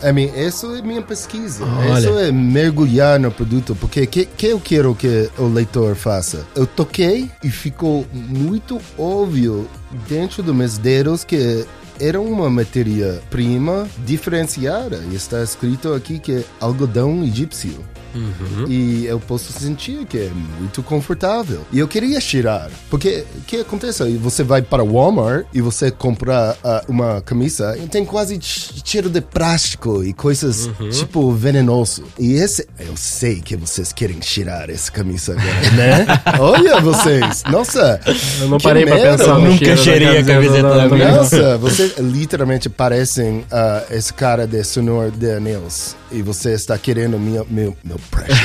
[0.03, 1.65] I mean, isso é minha pesquisa.
[1.65, 1.99] Olha.
[1.99, 3.75] Isso é mergulhar no produto.
[3.75, 6.45] Porque que, que eu quero que o leitor faça?
[6.55, 9.67] Eu toquei e ficou muito óbvio
[10.07, 11.65] dentro dos meus dedos que
[11.99, 15.03] era uma matéria-prima diferenciada.
[15.11, 17.83] E está escrito aqui que é algodão egípcio.
[18.15, 18.65] Uhum.
[18.67, 21.61] E eu posso sentir que é muito confortável.
[21.71, 22.69] E eu queria tirar.
[22.89, 24.03] Porque o que acontece?
[24.17, 29.09] Você vai para o Walmart e você compra uh, uma camisa e tem quase cheiro
[29.09, 30.89] de plástico e coisas uhum.
[30.89, 32.03] tipo venenoso.
[32.17, 36.05] E esse, eu sei que vocês querem tirar essa camisa agora, né?
[36.39, 37.43] Olha vocês!
[37.51, 37.99] Nossa!
[38.39, 39.25] Eu não parei para pensar.
[39.25, 41.11] Eu nunca cheirei a camiseta da minha.
[41.11, 47.19] Nossa, vocês literalmente parecem uh, esse cara de Senhor de Anéis e você está querendo
[47.19, 48.37] minha, meu, meu precious.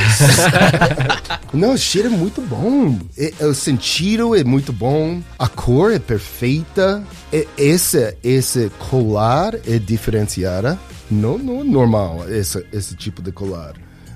[1.53, 2.99] Não, o cheiro é muito bom.
[3.17, 5.21] É, o sentido é muito bom.
[5.39, 7.03] A cor é perfeita.
[7.33, 10.79] É, esse, esse colar é diferenciada.
[11.11, 13.75] Não, não é normal esse, esse tipo de colar.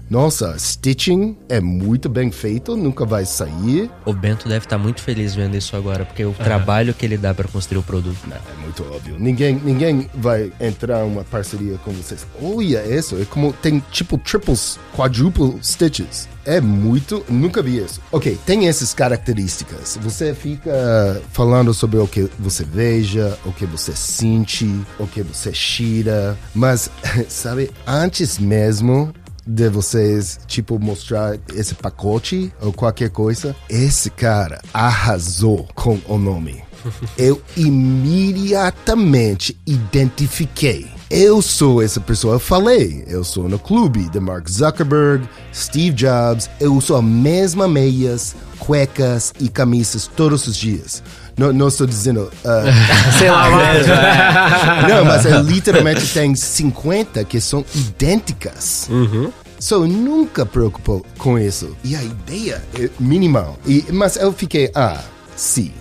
[0.09, 3.91] Nossa, stitching é muito bem feito, nunca vai sair.
[4.05, 7.33] O Bento deve estar muito feliz vendo isso agora, porque o trabalho que ele dá
[7.33, 8.19] pra construir o produto.
[8.27, 9.17] Não, é muito óbvio.
[9.19, 12.27] Ninguém, ninguém vai entrar em uma parceria com vocês.
[12.41, 16.29] Olha isso, é como tem tipo triples, quadruple stitches.
[16.45, 18.01] É muito, nunca vi isso.
[18.13, 19.99] Ok, tem essas características.
[20.03, 25.55] Você fica falando sobre o que você veja, o que você sente, o que você
[25.55, 26.91] cheira, mas
[27.29, 29.13] sabe, antes mesmo
[29.47, 36.63] de vocês, tipo, mostrar esse pacote ou qualquer coisa, esse cara arrasou com o nome.
[37.17, 40.94] Eu imediatamente identifiquei.
[41.17, 42.35] Eu sou essa pessoa.
[42.35, 46.51] Eu falei, eu sou no clube de Mark Zuckerberg, Steve Jobs.
[46.59, 51.05] Eu uso a mesma meias, cuecas e camisas todos os dias.
[51.39, 52.23] Não, não estou dizendo.
[52.45, 52.67] Uh,
[53.17, 53.87] Sei lá, mas...
[54.89, 58.89] não, mas eu literalmente tem 50 que são idênticas.
[58.91, 59.33] Uhum.
[59.61, 61.77] So, eu nunca preocupou com isso.
[61.85, 63.57] E a ideia é minimal.
[63.65, 65.01] E, mas eu fiquei, ah,
[65.37, 65.73] sim.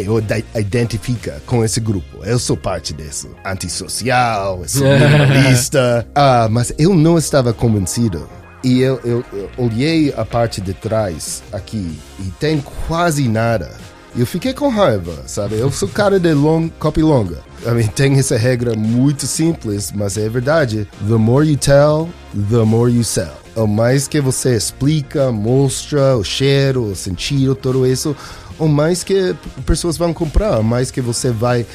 [0.00, 2.24] Eu ide- identifica com esse grupo.
[2.24, 3.28] Eu sou parte disso.
[3.44, 6.06] Antissocial, sou minimalista.
[6.14, 8.28] ah, mas eu não estava convencido.
[8.64, 13.70] E eu, eu, eu olhei a parte de trás aqui e tem quase nada.
[14.16, 15.58] Eu fiquei com raiva, sabe?
[15.58, 17.38] Eu sou cara de long, copy longa.
[17.66, 20.86] I mean, tem essa regra muito simples, mas é verdade.
[21.08, 22.08] The more you tell,
[22.50, 23.32] the more you sell.
[23.56, 28.14] O mais que você explica, mostra o cheiro, o sentido, tudo isso,
[28.62, 29.34] o mais que
[29.66, 31.66] pessoas vão comprar, o mais que você vai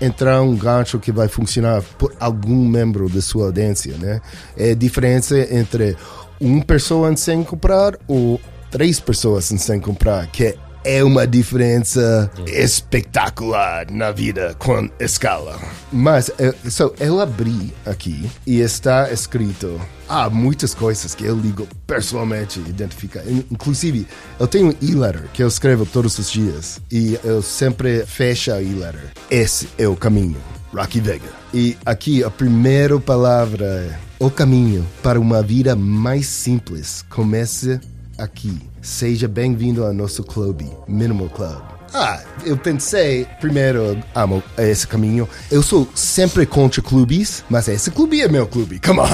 [0.00, 4.20] entrar um gancho que vai funcionar por algum membro da sua audiência, né?
[4.56, 5.96] É a diferença entre
[6.40, 8.40] uma pessoa sem comprar ou
[8.72, 15.58] três pessoas sem comprar, que é uma diferença espetacular na vida com escala.
[15.92, 21.66] Mas eu, so, eu abri aqui e está escrito há muitas coisas que eu ligo
[21.86, 23.22] pessoalmente identificar.
[23.26, 24.06] In- Inclusive,
[24.38, 28.60] eu tenho um e-letter que eu escrevo todos os dias e eu sempre fecho a
[28.62, 29.12] e-letter.
[29.30, 30.36] Esse é o caminho.
[30.74, 31.28] Rocky Vega.
[31.52, 37.04] E aqui a primeira palavra é o caminho para uma vida mais simples.
[37.10, 37.78] Comece
[38.18, 38.58] aqui.
[38.80, 41.62] Seja bem-vindo ao nosso clube, Minimal Club.
[41.94, 45.28] Ah, eu pensei, primeiro, amo esse caminho.
[45.50, 49.06] Eu sou sempre contra clubes, mas esse clube é meu clube, come on.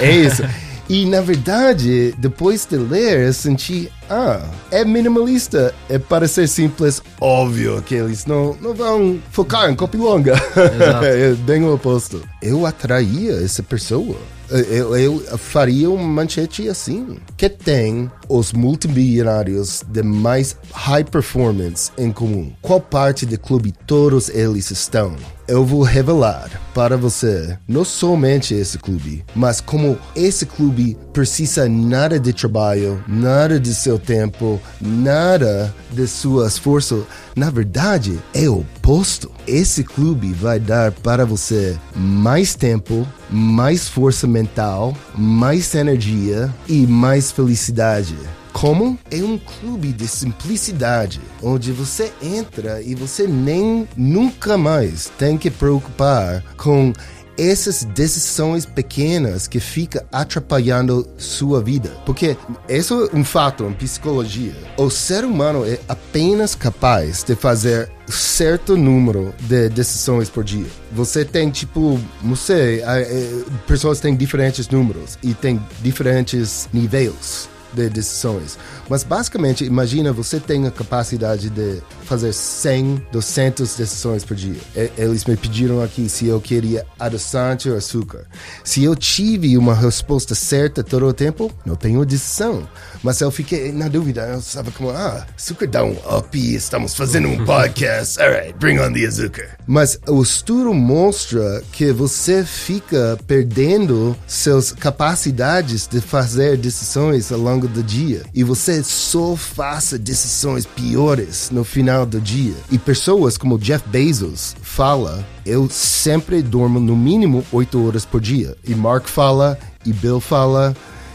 [0.00, 0.42] é isso.
[0.88, 5.74] E na verdade, depois de ler, eu senti, ah, é minimalista.
[5.88, 10.34] É para ser simples, óbvio que eles não, não vão focar em copy longa.
[11.04, 12.22] é bem o oposto.
[12.42, 14.16] Eu atraía essa pessoa.
[14.52, 17.18] Eu, eu faria uma manchete assim.
[17.36, 22.52] Que tem os multimilionários de mais high performance em comum.
[22.60, 25.16] Qual parte do clube todos eles estão?
[25.52, 32.18] Eu vou revelar para você não somente esse clube, mas como esse clube precisa nada
[32.18, 37.06] de trabalho, nada de seu tempo, nada de seu esforço.
[37.36, 39.30] Na verdade, é o oposto.
[39.46, 47.30] Esse clube vai dar para você mais tempo, mais força mental, mais energia e mais
[47.30, 48.16] felicidade.
[48.52, 48.98] Como?
[49.10, 55.50] É um clube de simplicidade, onde você entra e você nem nunca mais tem que
[55.50, 56.92] preocupar com
[57.36, 61.90] essas decisões pequenas que fica atrapalhando sua vida.
[62.04, 62.36] Porque
[62.68, 64.54] isso é um fato em psicologia.
[64.76, 70.66] O ser humano é apenas capaz de fazer certo número de decisões por dia.
[70.92, 77.88] Você tem tipo, não sei, eh, pessoas têm diferentes números e tem diferentes níveis de
[77.88, 78.58] decisões.
[78.88, 84.60] Mas basicamente, imagina você tem a capacidade de fazer 100, 200 decisões por dia.
[84.96, 88.26] Eles me pediram aqui se eu queria adoçante ou açúcar.
[88.62, 92.68] Se eu tive uma resposta certa todo o tempo, não tenho decisão.
[93.02, 94.22] Mas eu fiquei na dúvida.
[94.22, 98.20] Eu estava como, ah, açúcar dá um up, estamos fazendo um podcast.
[98.20, 99.48] Alright, bring on the açúcar.
[99.66, 107.61] Mas o estudo mostra que você fica perdendo suas capacidades de fazer decisões ao longo
[107.68, 108.22] do dia.
[108.34, 112.54] E você só faça decisões piores no final do dia.
[112.70, 118.56] E pessoas como Jeff Bezos fala, eu sempre durmo no mínimo 8 horas por dia.
[118.66, 120.74] E Mark fala, e Bill fala,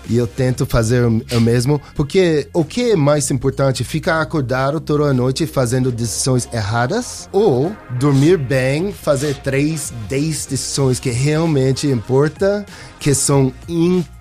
[0.09, 3.83] e eu tento fazer o mesmo, porque o que é mais importante?
[3.83, 7.29] Ficar acordado toda a noite fazendo decisões erradas?
[7.31, 12.65] Ou dormir bem, fazer três, dez decisões que realmente importa,
[12.99, 13.51] que são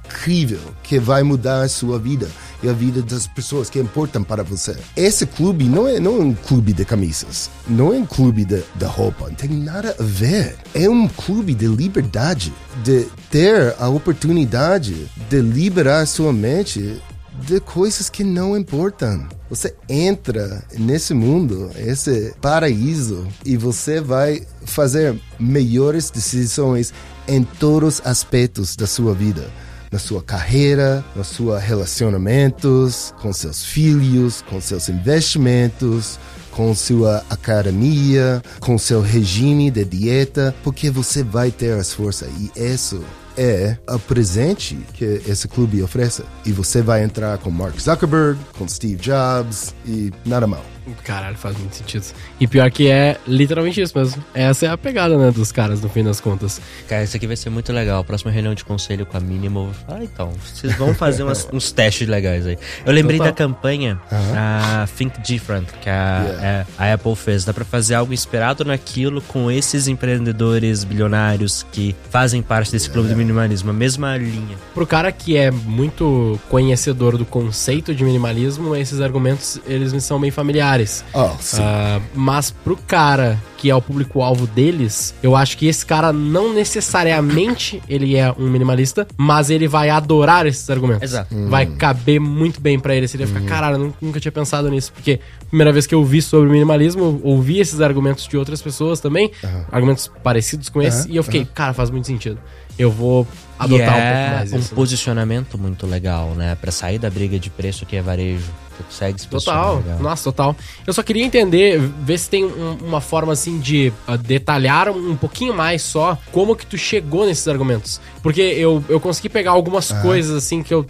[0.07, 2.28] incríveis, que vai mudar a sua vida?
[2.62, 4.76] e a vida das pessoas que importam para você.
[4.96, 8.62] Esse clube não é, não é um clube de camisas, não é um clube de,
[8.74, 10.57] de roupa, não tem nada a ver.
[10.74, 12.52] É um clube de liberdade,
[12.82, 17.00] de ter a oportunidade de liberar sua mente
[17.42, 19.28] de coisas que não importam.
[19.50, 26.92] Você entra nesse mundo, esse paraíso, e você vai fazer melhores decisões
[27.28, 29.48] em todos os aspectos da sua vida.
[29.91, 36.18] Na sua carreira, nos seus relacionamentos, com seus filhos, com seus investimentos,
[36.51, 42.28] com sua academia, com seu regime de dieta, porque você vai ter as forças.
[42.39, 43.05] E isso
[43.37, 46.22] é o presente que esse clube oferece.
[46.45, 50.76] E você vai entrar com Mark Zuckerberg, com Steve Jobs e nada mal.
[51.05, 52.05] Caralho, faz muito sentido.
[52.41, 54.22] E pior que é literalmente isso mesmo.
[54.34, 56.61] Essa é a pegada, né, dos caras, no fim das contas.
[56.89, 58.03] Cara, isso aqui vai ser muito legal.
[58.05, 59.70] Próxima reunião de conselho com a Minimal.
[59.89, 62.59] Ah, então, vocês vão fazer umas, uns testes legais aí.
[62.84, 63.32] Eu lembrei Total.
[63.32, 66.66] da campanha a Think Different, que a, Yeah.
[66.78, 67.45] a, a Apple fez.
[67.45, 73.09] Dá pra fazer algo inspirado naquilo com esses empreendedores bilionários que fazem parte desse clube
[73.09, 73.70] do minimalismo.
[73.70, 74.57] A mesma linha.
[74.74, 80.20] Pro cara que é muito conhecedor do conceito de minimalismo, esses argumentos, eles me são
[80.20, 80.76] bem familiares.
[81.12, 81.62] Oh, sim.
[81.62, 86.53] Ah, mas pro cara que é o público-alvo deles, eu acho que esse cara não
[86.53, 91.05] necessariamente ele é um minimalista, mas ele vai adorar esses argumentos.
[91.05, 91.35] Exato.
[91.49, 93.09] Vai caber muito bem pra ele.
[93.09, 94.93] Se ele vai ficar, caralho, nunca tinha pensado nisso.
[94.93, 99.01] Porque primeira vez que eu vi sobre minimalismo, eu ouvi esses argumentos de outras pessoas
[99.01, 99.31] também,
[99.70, 102.39] argumentos parecidos com esse, e eu fiquei, cara, faz muito sentido.
[102.79, 103.27] Eu vou
[103.59, 104.68] adotar e um pouco é mais um isso.
[104.70, 104.74] né?
[104.77, 106.55] posicionamento muito legal, né?
[106.61, 108.45] Pra sair da briga de preço que é varejo.
[108.77, 110.57] Tu consegue se Total, nossa, total.
[110.87, 115.11] Eu só queria entender, ver se tem um- uma forma assim de ah, detalhar um,
[115.12, 118.01] um pouquinho mais só como que tu chegou nesses argumentos.
[118.22, 120.85] Porque eu, eu consegui pegar algumas coisas assim que eu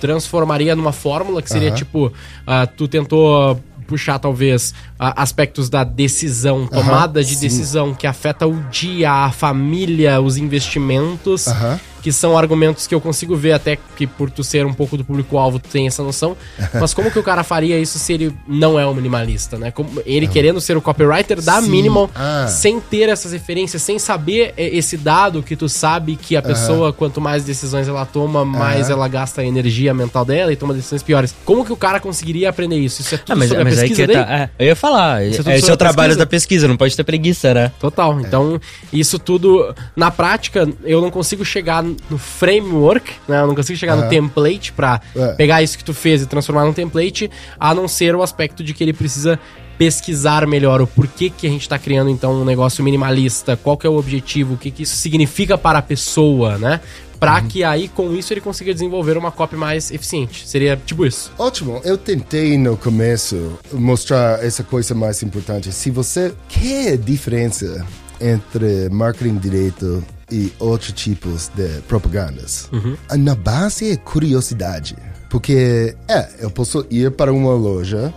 [0.00, 2.12] transformaria numa fórmula, que seria tipo,
[2.46, 4.72] ah, tu tentou puxar talvez
[5.16, 7.40] aspectos da decisão, tomada de sim.
[7.40, 11.78] decisão que afeta o dia, a família, os investimentos Aham.
[12.02, 15.04] que são argumentos que eu consigo ver até que por tu ser um pouco do
[15.04, 16.36] público-alvo tu tem essa noção.
[16.74, 19.70] Mas como que o cara faria isso se ele não é um minimalista, né?
[19.70, 21.70] Como ele querendo ser o copywriter da Sim.
[21.70, 22.46] Minimal, Ah.
[22.48, 26.92] sem ter essas referências, sem saber eh, esse dado que tu sabe que a pessoa,
[26.92, 31.02] quanto mais decisões ela toma, mais ela gasta a energia mental dela e toma decisões
[31.04, 31.32] piores.
[31.44, 33.00] Como que o cara conseguiria aprender isso?
[33.02, 34.24] Isso é tudo Ah, mas, sobre mas a aí pesquisa que daí?
[34.26, 34.32] tá.
[34.34, 34.91] é, eu ia falar.
[35.22, 36.18] Isso é tudo esse é o trabalho pesquisa.
[36.18, 37.72] da pesquisa, não pode ter preguiça, né?
[37.80, 38.20] Total.
[38.20, 38.60] Então,
[38.92, 43.40] isso tudo, na prática, eu não consigo chegar no framework, né?
[43.40, 45.28] Eu não consigo chegar no template pra É.
[45.34, 48.74] pegar isso que tu fez e transformar num template, a não ser o aspecto de
[48.74, 49.38] que ele precisa
[49.78, 53.86] pesquisar melhor o porquê que a gente tá criando, então, um negócio minimalista, qual que
[53.86, 56.80] é o objetivo, o que que isso significa para a pessoa, né?
[57.22, 60.44] Pra que aí, com isso, ele consiga desenvolver uma copy mais eficiente.
[60.48, 61.30] Seria tipo isso.
[61.38, 65.70] Ótimo, eu tentei no começo mostrar essa coisa mais importante.
[65.70, 67.86] Se você quer a diferença
[68.20, 70.02] entre marketing direito
[70.32, 72.68] e outros tipos de propagandas,
[73.16, 74.96] na base é curiosidade.
[75.30, 78.12] Porque, é, eu posso ir para uma loja,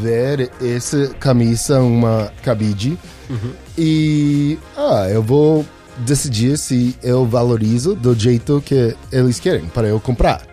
[0.00, 2.98] ver essa camisa, uma cabide,
[3.76, 5.66] e, ah, eu vou
[6.00, 10.46] decidir se eu valorizo do jeito que eles querem para eu comprar.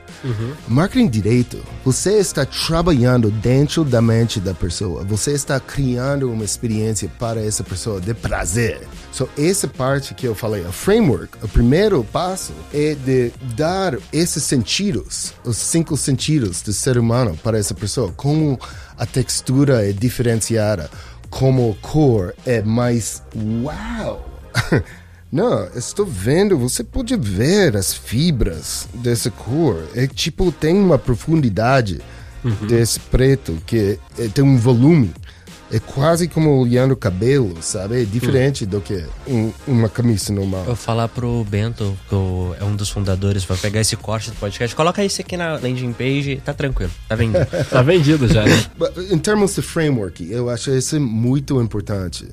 [0.67, 7.09] Marketing direito, você está trabalhando dentro da mente da pessoa, você está criando uma experiência
[7.19, 8.81] para essa pessoa de prazer.
[9.11, 14.43] So, essa parte que eu falei, o framework, o primeiro passo é de dar esses
[14.43, 18.59] sentidos, os cinco sentidos do ser humano para essa pessoa, como
[18.97, 20.89] a textura é diferenciada,
[21.29, 23.21] como a cor é mais
[23.63, 24.27] uau.
[25.35, 29.83] Não, estou vendo, você pode ver as fibras dessa cor.
[29.93, 31.99] É tipo, tem uma profundidade
[32.65, 35.11] desse preto que é, tem um volume.
[35.75, 38.01] É quase como olhando o cabelo, sabe?
[38.03, 40.61] É diferente do que um- uma camisa normal.
[40.61, 42.15] Eu vou falar pro Bento, que
[42.61, 44.73] é um dos fundadores, vai pegar esse corte do podcast.
[44.75, 47.45] Coloca isso aqui na landing page, tá tranquilo, tá vendido.
[47.69, 48.65] Tá vendido já, né?
[48.77, 52.25] But Em termos de framework, eu acho isso muito importante.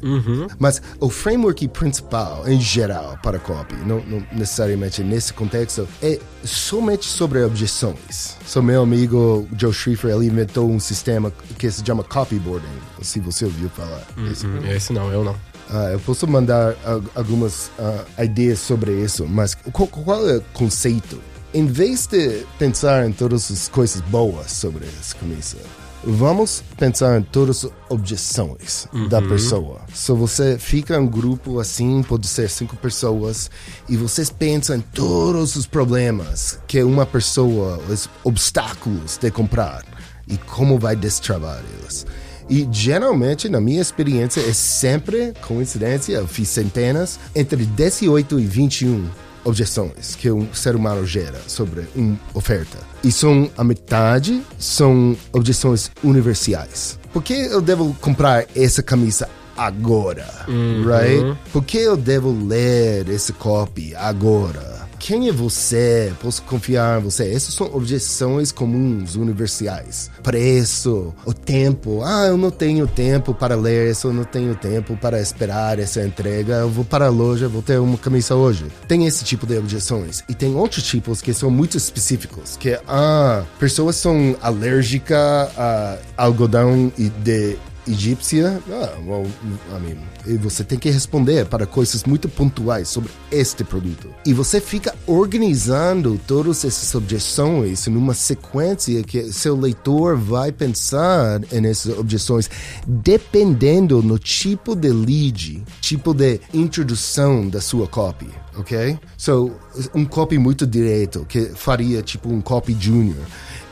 [0.59, 7.07] Mas o framework principal, em geral, para copy, não, não necessariamente nesse contexto, é somente
[7.07, 8.37] sobre objeções.
[8.47, 12.67] So, meu amigo Joe Schrieffer, ele inventou um sistema que se chama copyboarding,
[13.01, 14.03] se você ouviu falar.
[14.31, 14.47] Isso.
[14.47, 15.37] Hum, Esse não, eu não.
[15.71, 16.75] Ah, eu posso mandar
[17.15, 21.21] algumas ah, ideias sobre isso, mas qual, qual é o conceito?
[21.55, 25.59] Em vez de pensar em todas as coisas boas sobre essa camisa,
[26.05, 29.83] Vamos pensar em todas as objeções da pessoa.
[29.95, 33.49] Se você fica em um grupo assim, pode ser cinco pessoas,
[33.89, 39.85] e vocês pensam em todos os problemas que uma pessoa, os obstáculos de comprar,
[40.27, 42.05] e como vai destravar eles.
[42.53, 49.09] E geralmente, na minha experiência, é sempre coincidência, eu fiz centenas, entre 18 e 21
[49.43, 52.77] objeções que um ser humano gera sobre uma oferta.
[53.03, 56.99] E são a metade são objeções universais.
[57.11, 60.29] Por que eu devo comprar essa camisa agora?
[60.47, 61.39] Right?
[61.55, 64.82] Por que eu devo ler esse copy agora?
[65.03, 66.13] Quem é você?
[66.23, 67.29] Posso confiar em você?
[67.35, 70.09] Essas são objeções comuns, universais.
[70.23, 72.03] Preço, o tempo.
[72.05, 76.07] Ah, eu não tenho tempo para ler isso, eu não tenho tempo para esperar essa
[76.07, 76.55] entrega.
[76.55, 78.67] Eu vou para a loja, vou ter uma camisa hoje.
[78.87, 80.23] Tem esse tipo de objeções.
[80.29, 82.57] E tem outros tipos que são muito específicos.
[82.57, 89.27] Que, ah, pessoas são alérgicas a algodão e de egípcia, ah, well,
[89.71, 94.09] I mean, você tem que responder para coisas muito pontuais sobre este produto.
[94.25, 101.99] E você fica organizando todas essas objeções numa sequência que seu leitor vai pensar nessas
[101.99, 102.49] objeções,
[102.87, 108.29] dependendo no tipo de lead, tipo de introdução da sua copy.
[108.57, 108.99] Ok?
[109.17, 109.53] So,
[109.95, 113.25] um copy muito direto, que faria tipo um copy junior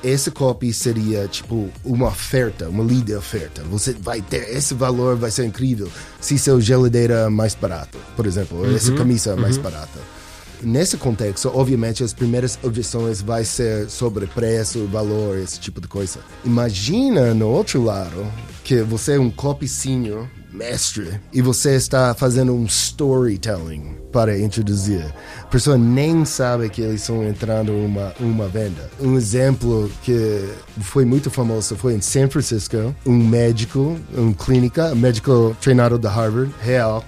[0.02, 3.62] esse copy seria tipo uma oferta, uma lead oferta.
[3.64, 5.90] Você vai ter esse valor, vai ser incrível
[6.20, 9.98] se seu geladeira é mais barato, por exemplo, uhum, essa camisa é mais barata.
[10.62, 16.20] Nesse contexto, obviamente, as primeiras objeções vai ser sobre preço, valor, esse tipo de coisa.
[16.44, 18.30] Imagina no outro lado
[18.62, 25.04] que você é um copy senior mestre e você está fazendo um storytelling para introduzir.
[25.40, 28.90] A pessoa nem sabe que eles estão entrando uma uma venda.
[29.00, 30.48] Um exemplo que
[30.80, 36.52] foi muito famoso foi em San Francisco, um médico, um clínica, médico treinado da Harvard,
[36.60, 37.04] real.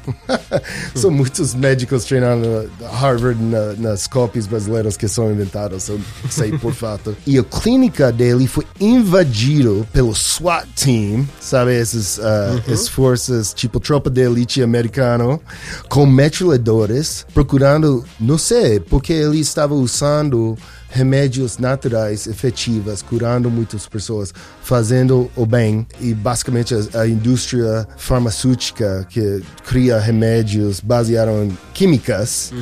[0.94, 6.56] são muitos médicos treinados da Harvard na, nas copies brasileiras que são inventadas, eu sei
[6.58, 7.16] por fato.
[7.26, 12.22] E a clínica dele foi invadido pelo SWAT team, sabe esses uh,
[12.66, 12.74] uhum.
[12.74, 15.40] esforços tipo tropa de elite americano,
[15.88, 20.56] com metralhadores, procurando, não sei, porque ele estava usando
[20.92, 25.86] remédios naturais efetivos, curando muitas pessoas, fazendo o bem.
[26.00, 32.52] E basicamente a, a indústria farmacêutica que cria remédios baseados em químicas.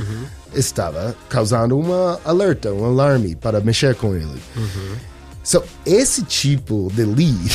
[0.55, 4.41] Estava causando uma alerta, um alarme para mexer com ele.
[5.51, 7.51] So, esse tipo de lead,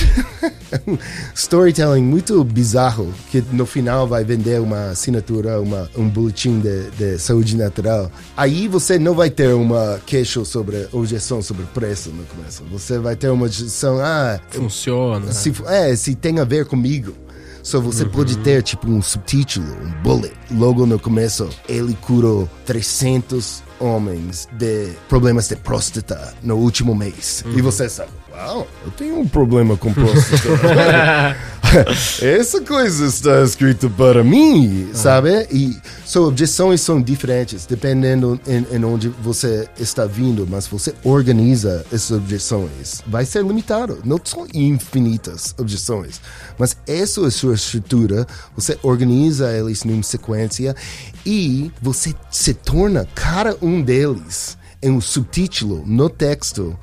[1.33, 7.17] storytelling muito bizarro, que no final vai vender uma assinatura, uma, um boletim de, de
[7.17, 8.11] saúde natural.
[8.35, 12.63] Aí você não vai ter uma queixa sobre objeção sobre preço no começo.
[12.69, 15.31] Você vai ter uma objeção, ah, Funciona.
[15.31, 17.15] se, é, se tem a ver comigo.
[17.63, 21.49] So você pode ter tipo um subtítulo, um bullet, logo no começo.
[21.69, 27.43] Ele curou 300 homens de problemas de próstata no último mês.
[27.55, 31.37] E você sabe, uau, eu tenho um problema com próstata.
[32.21, 35.47] Essa coisa está escrita para mim, sabe?
[35.51, 41.85] E suas objeções são diferentes, dependendo em, em onde você está vindo, mas você organiza
[41.91, 43.01] essas objeções.
[43.07, 46.21] Vai ser limitado, não são infinitas objeções,
[46.57, 50.75] mas essa é a sua estrutura, você organiza eles numa sequência
[51.25, 56.77] e você se torna cada um deles em um subtítulo no texto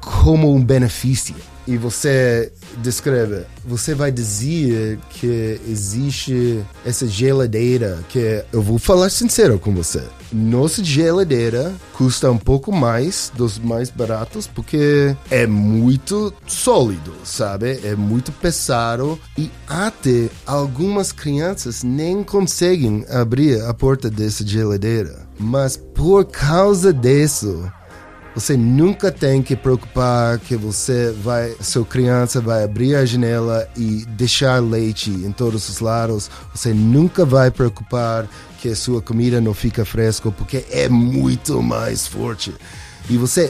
[0.00, 1.34] como um benefício.
[1.68, 9.58] E você descreve, você vai dizer que existe essa geladeira que eu vou falar sincero
[9.58, 10.02] com você.
[10.32, 17.80] Nossa geladeira custa um pouco mais dos mais baratos porque é muito sólido, sabe?
[17.84, 25.28] É muito pesado e até algumas crianças nem conseguem abrir a porta dessa geladeira.
[25.38, 27.70] Mas por causa disso,
[28.38, 34.04] você nunca tem que preocupar que você vai, sua criança vai abrir a janela e
[34.10, 36.30] deixar leite em todos os lados.
[36.54, 38.28] Você nunca vai preocupar
[38.60, 42.54] que sua comida não fica fresca porque é muito mais forte.
[43.10, 43.48] E você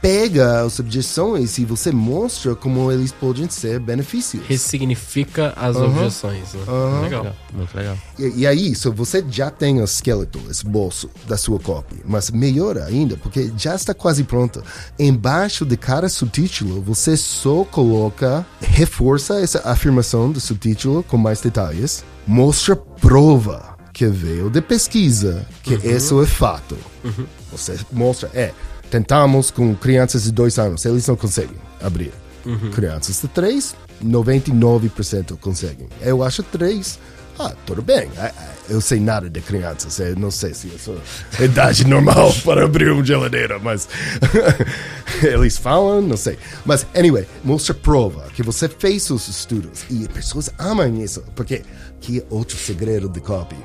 [0.00, 4.42] pega as objeções e você mostra como eles podem ser benefícios.
[4.46, 6.52] Ressignifica as objeções.
[6.54, 7.00] né?
[7.02, 7.36] Legal.
[7.52, 7.96] Muito legal.
[8.18, 12.30] E, e aí, so você já tem o esqueleto, esse bolso da sua cópia, mas
[12.30, 14.62] melhora ainda, porque já está quase pronto.
[14.98, 22.04] Embaixo de cada subtítulo, você só coloca, reforça essa afirmação do subtítulo com mais detalhes,
[22.26, 26.76] mostra prova que veio de pesquisa, que isso é fato.
[27.52, 28.52] Você mostra, é,
[28.90, 32.12] tentamos com crianças de dois anos, eles não conseguem abrir.
[32.74, 35.88] Crianças de 3, 99% conseguem.
[36.00, 36.98] Eu acho 3,
[37.42, 38.06] ah, tudo bem.
[38.18, 39.98] Ah, ah, Eu sei nada de crianças.
[39.98, 40.98] Eu não sei se sou
[41.40, 43.88] idade normal para abrir uma geladeira, mas
[45.24, 46.38] eles falam, não sei.
[46.66, 51.62] Mas, anyway, mostra prova que você fez os estudos e pessoas amam isso, porque
[52.00, 53.56] que é outro segredo de copy.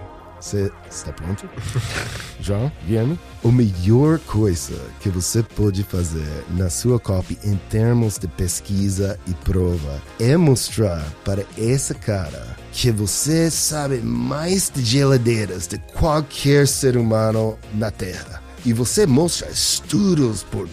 [0.46, 1.50] Você está pronto?
[2.40, 3.20] João, Guilherme?
[3.44, 9.34] A melhor coisa que você pode fazer na sua copy em termos de pesquisa e
[9.34, 16.96] prova é mostrar para esse cara que você sabe mais de geladeiras de qualquer ser
[16.96, 18.40] humano na Terra.
[18.64, 20.70] E você mostra estudos por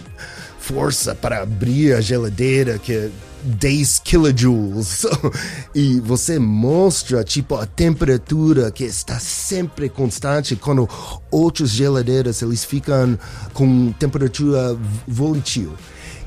[0.59, 3.11] força para abrir a geladeira que
[3.43, 5.05] 10 kilojoules.
[5.75, 10.89] e você mostra, tipo, a temperatura que está sempre constante quando
[11.31, 13.19] outras geladeiras, eles ficam
[13.53, 14.77] com temperatura
[15.07, 15.73] volátil.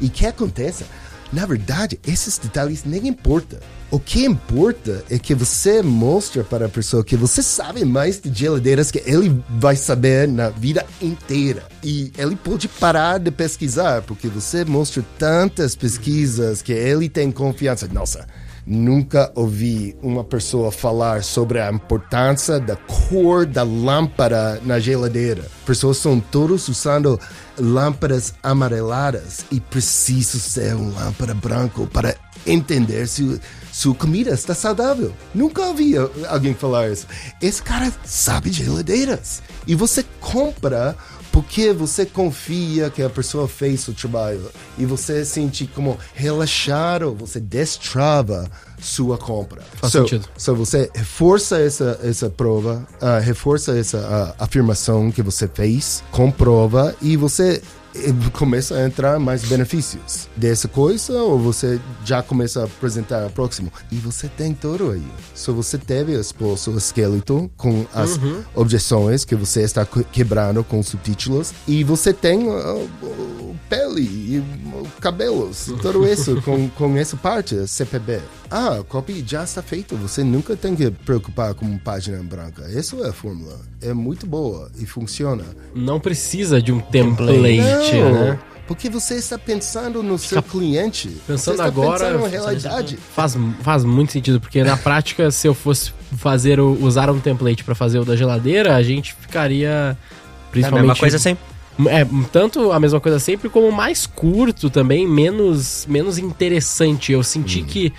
[0.01, 0.85] E o que acontece?
[1.31, 3.59] Na verdade, esses detalhes nem importam.
[3.91, 8.33] O que importa é que você mostra para a pessoa que você sabe mais de
[8.33, 11.63] geladeiras que ele vai saber na vida inteira.
[11.83, 17.87] E ele pode parar de pesquisar, porque você mostra tantas pesquisas que ele tem confiança.
[17.87, 18.27] Nossa,
[18.65, 25.45] nunca ouvi uma pessoa falar sobre a importância da cor da lâmpada na geladeira.
[25.65, 27.19] Pessoas estão todos usando
[27.57, 33.39] lâmpadas amareladas e preciso ser uma lâmpada branca para entender se
[33.71, 35.13] sua comida está saudável.
[35.33, 35.95] Nunca ouvi
[36.29, 37.07] alguém falar isso.
[37.41, 39.41] Esse cara sabe geladeiras.
[39.67, 40.95] E você compra
[41.31, 47.41] porque você confia que a pessoa fez o trabalho e você sente como relaxado, você
[47.41, 48.49] destrava
[48.85, 49.61] sua compra.
[49.75, 50.27] Faz so, sentido.
[50.37, 56.95] so você reforça essa, essa prova, uh, reforça essa uh, afirmação que você fez, comprova
[57.01, 57.61] e você
[58.31, 63.71] começa a entrar mais benefícios dessa coisa ou você já começa a apresentar o próximo?
[63.91, 65.03] E você tem tudo aí.
[65.33, 68.19] Só você deve expor seu esqueleto com as
[68.53, 71.53] objeções que você está que- quebrando com subtítulos.
[71.67, 72.89] E você tem uh,
[73.69, 74.43] pele e
[74.99, 79.95] cabelos tudo isso com, com essa parte CPB ah, a copy já está feito.
[79.97, 82.63] Você nunca tem que preocupar com uma página branca.
[82.63, 83.59] Essa é a fórmula.
[83.81, 85.43] É muito boa e funciona.
[85.73, 88.39] Não precisa de um template, não, né?
[88.67, 91.09] porque você está pensando no seu cliente.
[91.27, 92.97] Pensando você está agora, pensando na realidade.
[93.15, 97.63] Faz, faz muito sentido, porque na prática, se eu fosse fazer o, usar um template
[97.63, 99.95] pra fazer o da geladeira, a gente ficaria É a
[100.51, 101.43] principalmente mesma coisa sempre.
[101.87, 107.11] É, tanto a mesma coisa sempre, como mais curto também, menos, menos interessante.
[107.11, 107.65] Eu senti Hum.
[107.65, 107.93] que.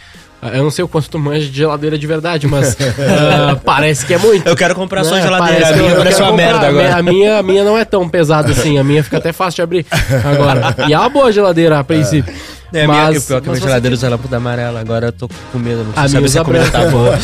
[0.55, 4.15] Eu não sei o quanto tu manja de geladeira de verdade, mas ah, parece que
[4.15, 4.47] é muito.
[4.47, 5.23] Eu quero comprar sua Né?
[5.23, 5.61] geladeira.
[5.63, 6.97] Parece A minha eu parece uma merda agora.
[6.97, 9.63] A minha, a minha não é tão pesada assim, a minha fica até fácil de
[9.63, 9.87] abrir
[10.25, 10.75] agora.
[10.89, 12.33] E é uma boa geladeira a princípio.
[12.75, 14.81] É, a minha, Mas- o pior que a mas minha geladeira usa lâmpada amarela.
[14.81, 16.85] Agora eu tô com medo, não A sei minha saber se a usa comida tá
[16.91, 17.17] boa.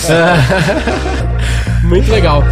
[1.82, 2.42] Muito legal.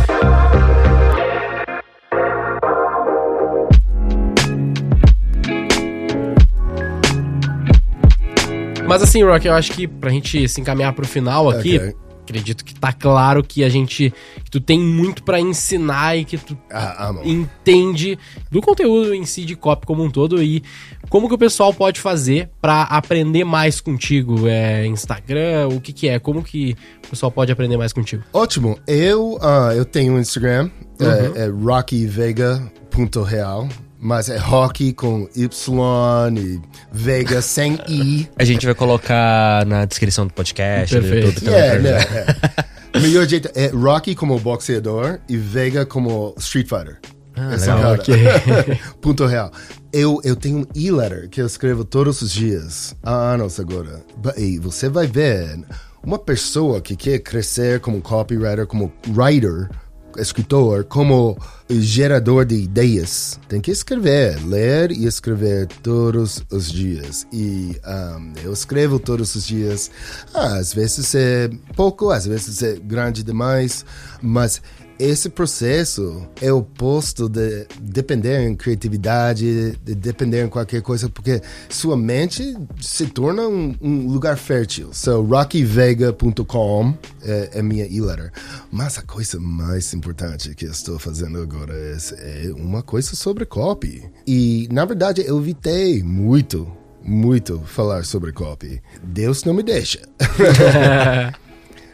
[8.91, 11.95] Mas assim, Rock, eu acho que pra gente se encaminhar pro final aqui, Ok.
[12.23, 14.13] acredito que tá claro que a gente.
[14.45, 17.21] que tu tem muito pra ensinar e que tu Ah, amo.
[17.25, 18.19] entende
[18.51, 20.63] do conteúdo em si de copy como um todo e
[21.09, 24.47] como que o pessoal pode fazer pra aprender mais contigo?
[24.49, 25.69] É Instagram?
[25.73, 26.19] O que que é?
[26.19, 26.77] Como que
[27.07, 28.23] o pessoal pode aprender mais contigo?
[28.33, 28.79] Ótimo.
[28.87, 30.69] Eu, ah, eu tenho um Instagram,
[31.01, 31.09] Uhum.
[31.37, 33.69] é, é rockyvega.real,
[34.01, 38.29] mas é rocky com Y e Vega sem I.
[38.37, 41.27] A gente vai colocar na descrição do podcast, do Perfeito.
[41.27, 41.55] YouTube.
[41.55, 41.93] É, também.
[41.93, 41.99] né?
[42.01, 42.71] é.
[42.93, 46.99] O melhor jeito é Rocky como boxeador e Vega como Street Fighter.
[47.37, 48.81] Ah, Essa legal, é a ok.
[49.01, 49.53] Ponto real.
[49.93, 54.03] Eu, eu tenho um e-letter que eu escrevo todos os dias, há anos agora.
[54.37, 55.61] E você vai ver
[56.03, 59.71] uma pessoa que quer crescer como copywriter, como writer,
[60.17, 61.37] escritor, como
[61.69, 63.39] gerador de ideias.
[63.49, 67.27] Tem que escrever, ler e escrever todos os dias.
[67.33, 69.91] E um, eu escrevo todos os dias.
[70.35, 73.85] Ah, às vezes é pouco, às vezes é grande demais,
[74.21, 74.61] mas
[75.01, 81.41] esse processo é oposto de depender em criatividade, de depender em qualquer coisa, porque
[81.71, 84.91] sua mente se torna um, um lugar fértil.
[84.93, 88.31] So, rockyvega.com é, é minha e-letter.
[88.71, 93.47] Mas a coisa mais importante que eu estou fazendo agora é, é uma coisa sobre
[93.47, 94.05] copy.
[94.27, 96.71] E, na verdade, eu evitei muito,
[97.03, 98.83] muito falar sobre copy.
[99.03, 100.01] Deus não me deixa.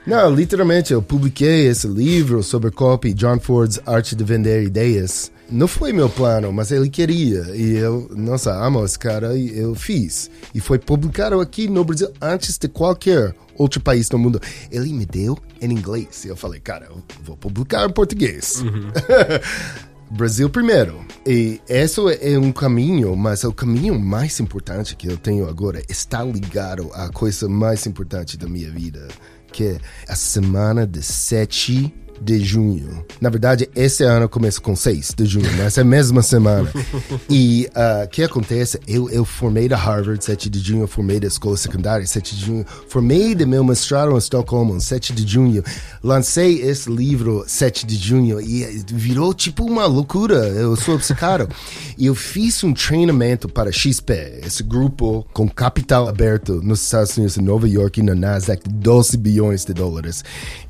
[0.07, 5.33] Não, literalmente, eu publiquei esse livro sobre copy, John Ford's Arte de Vender Ideias.
[5.51, 7.57] Não foi meu plano, mas ele queria.
[7.57, 10.31] E eu, nossa, amo esse cara e eu fiz.
[10.55, 14.41] E foi publicado aqui no Brasil antes de qualquer outro país no mundo.
[14.71, 16.25] Ele me deu em inglês.
[16.25, 18.63] E eu falei, cara, eu vou publicar em português.
[20.09, 21.05] Brasil primeiro.
[21.27, 26.23] E esse é um caminho, mas o caminho mais importante que eu tenho agora está
[26.23, 29.09] ligado à coisa mais importante da minha vida,
[29.57, 31.91] que é a semana de 7
[32.21, 33.05] de junho.
[33.21, 36.71] Na verdade, esse ano começa com 6 de junho, mas é a mesma semana.
[37.31, 38.79] e o uh, que acontece?
[38.87, 42.67] Eu, eu formei da Harvard 7 de junho, formei da escola secundária 7 de junho,
[42.89, 45.63] formei de meu mestrado em Estocolmo 7 de junho,
[46.03, 50.49] lancei esse livro 7 de junho e virou tipo uma loucura.
[50.49, 51.49] Eu sou obcecado.
[51.97, 57.37] e eu fiz um treinamento para XP, esse grupo com capital aberto nos Estados Unidos,
[57.39, 60.25] em Nova York, na Nasdaq, 12 bilhões de dólares.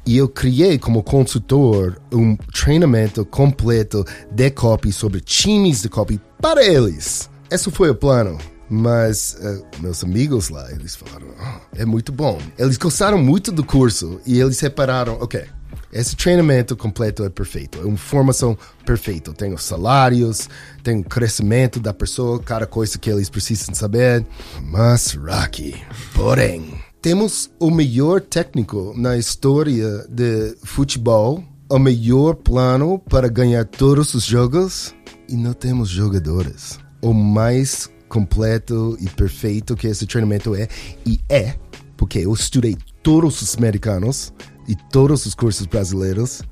[0.06, 6.64] E eu criei como consultor um treinamento completo de copy sobre times de copy para
[6.64, 7.28] eles.
[7.50, 8.38] Esse foi o plano.
[8.68, 12.38] Mas uh, meus amigos lá, eles falaram, oh, é muito bom.
[12.58, 15.44] Eles gostaram muito do curso e eles repararam, ok,
[15.92, 19.32] esse treinamento completo é perfeito, é uma formação perfeita.
[19.32, 20.48] Tem os salários,
[20.82, 24.26] tem o crescimento da pessoa, cada coisa que eles precisam saber.
[24.62, 25.80] Mas, Rocky,
[26.12, 26.74] porém,
[27.06, 31.40] temos o melhor técnico na história de futebol,
[31.70, 34.92] o melhor plano para ganhar todos os jogos
[35.28, 36.80] e não temos jogadores.
[37.00, 40.66] O mais completo e perfeito que esse treinamento é,
[41.06, 41.54] e é,
[41.96, 44.32] porque eu estudei todos os americanos
[44.66, 46.42] e todos os cursos brasileiros.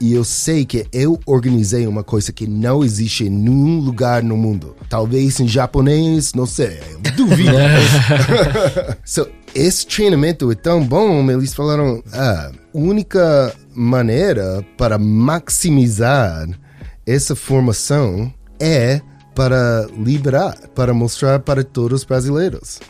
[0.00, 4.36] E eu sei que eu organizei uma coisa que não existe em nenhum lugar no
[4.36, 4.76] mundo.
[4.88, 6.80] Talvez em japonês, não sei,
[7.16, 7.52] duvido.
[9.04, 16.48] so, esse treinamento é tão bom, eles falaram, a única maneira para maximizar
[17.06, 19.00] essa formação é
[19.34, 22.80] para liberar, para mostrar para todos os brasileiros.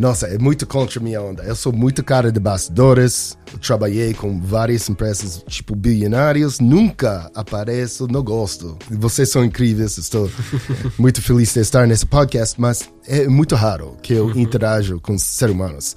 [0.00, 1.42] Nossa, é muito contra minha onda.
[1.42, 3.36] Eu sou muito cara de bastidores.
[3.60, 6.58] Trabalhei com várias empresas, tipo, bilionários.
[6.58, 8.78] Nunca apareço no gosto.
[8.90, 9.98] Vocês são incríveis.
[9.98, 10.30] Estou
[10.96, 15.54] muito feliz de estar nesse podcast, mas é muito raro que eu interajo com seres
[15.54, 15.94] humanos.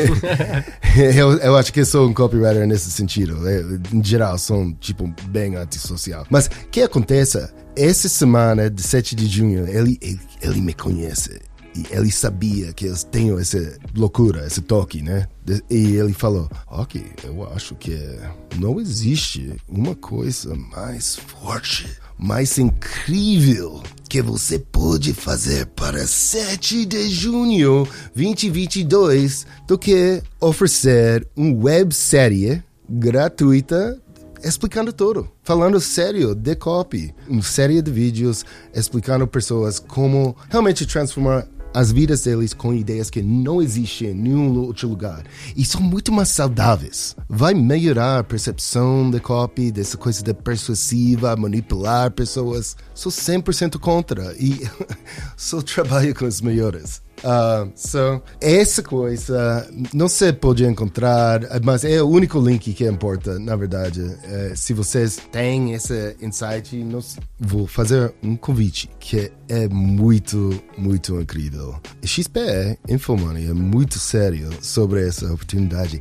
[1.14, 3.46] eu, eu, acho que sou um copywriter nesse sentido.
[3.46, 6.24] Eu, em geral, sou, tipo, bem antissocial.
[6.30, 7.52] Mas o que acontece?
[7.76, 11.38] Essa semana, de 7 de junho, ele, ele, ele me conhece
[11.74, 15.26] e ele sabia que eu tenho essa loucura, esse toque, né?
[15.68, 17.98] E ele falou: Ok, eu acho que
[18.56, 27.08] não existe uma coisa mais forte, mais incrível que você pode fazer para 7 de
[27.08, 34.00] junho 2022 do que oferecer uma websérie gratuita
[34.44, 38.44] explicando tudo, falando sério de copy, uma série de vídeos
[38.74, 44.56] explicando pessoas como realmente transformar as vidas deles com ideias que não existem em nenhum
[44.60, 45.24] outro lugar.
[45.56, 47.16] E são muito mais saudáveis.
[47.28, 52.76] Vai melhorar a percepção de copy, dessa coisa de persuasiva, manipular pessoas.
[52.94, 54.60] Sou 100% contra e
[55.36, 57.03] só trabalho com os melhores.
[57.22, 63.38] Uh, so, essa coisa não se pode encontrar, mas é o único link que importa,
[63.38, 64.00] na verdade.
[64.00, 71.20] Uh, se vocês têm esse insight, nós vou fazer um convite que é muito, muito
[71.20, 71.80] incrível.
[72.02, 76.00] XPE Infomoney é muito sério sobre essa oportunidade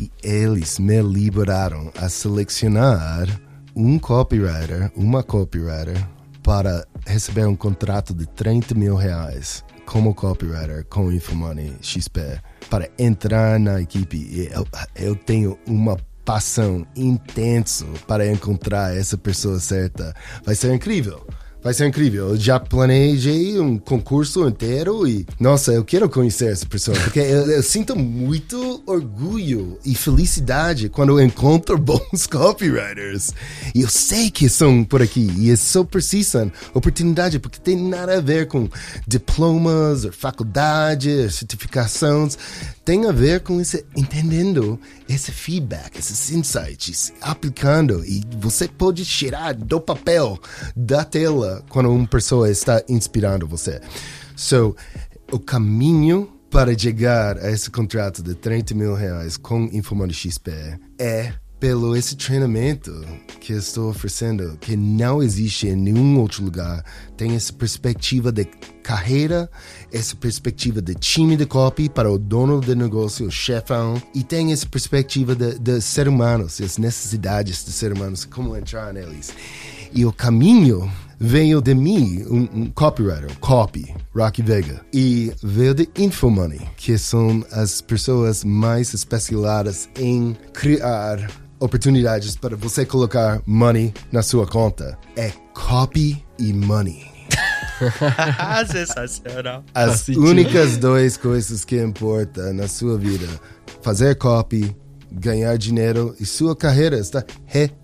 [0.00, 3.26] e eles me liberaram a selecionar
[3.74, 5.96] um copywriter, uma copywriter,
[6.42, 12.20] para receber um contrato de 30 mil reais como copywriter com Infomoney XP
[12.68, 14.50] para entrar na equipe.
[14.52, 20.14] Eu, eu tenho uma paixão intensa para encontrar essa pessoa certa.
[20.44, 21.26] Vai ser incrível.
[21.62, 22.30] Vai ser incrível.
[22.30, 27.50] Eu já planejei um concurso inteiro e, nossa, eu quero conhecer essa pessoa, porque eu,
[27.50, 33.34] eu, sinto muito orgulho e felicidade quando eu encontro bons copywriters.
[33.74, 38.18] E eu sei que são por aqui e eles só precisam oportunidade, porque tem nada
[38.18, 38.68] a ver com
[39.06, 42.38] diplomas, faculdade, certificações
[42.88, 49.54] tem a ver com esse entendendo esse feedback, esses insights, aplicando e você pode tirar
[49.54, 50.38] do papel,
[50.76, 53.80] da tela, quando uma pessoa está inspirando você.
[54.36, 54.76] So,
[55.32, 61.32] o caminho para chegar a esse contrato de 30 mil reais com Informante XP é
[61.60, 63.04] pelo esse treinamento
[63.40, 66.84] que estou oferecendo, que não existe em nenhum outro lugar.
[67.16, 68.44] Tem essa perspectiva de
[68.82, 69.50] carreira,
[69.92, 74.52] essa perspectiva de time de copy para o dono do negócio, o chefão, e tem
[74.52, 79.32] essa perspectiva de, de ser humanos, as necessidades de ser humanos, como entrar neles.
[79.92, 84.80] E o caminho veio de mim, um, um copywriter, copy, Rocky Vega.
[84.92, 91.28] E veio de Infomoney, que são as pessoas mais especializadas em criar
[91.60, 94.98] oportunidades para você colocar money na sua conta.
[95.16, 97.06] É copy e money.
[98.70, 99.64] Sensacional.
[99.74, 100.24] As sentido.
[100.24, 103.26] únicas duas coisas que importam na sua vida:
[103.82, 104.76] fazer copy,
[105.10, 107.24] ganhar dinheiro e sua carreira está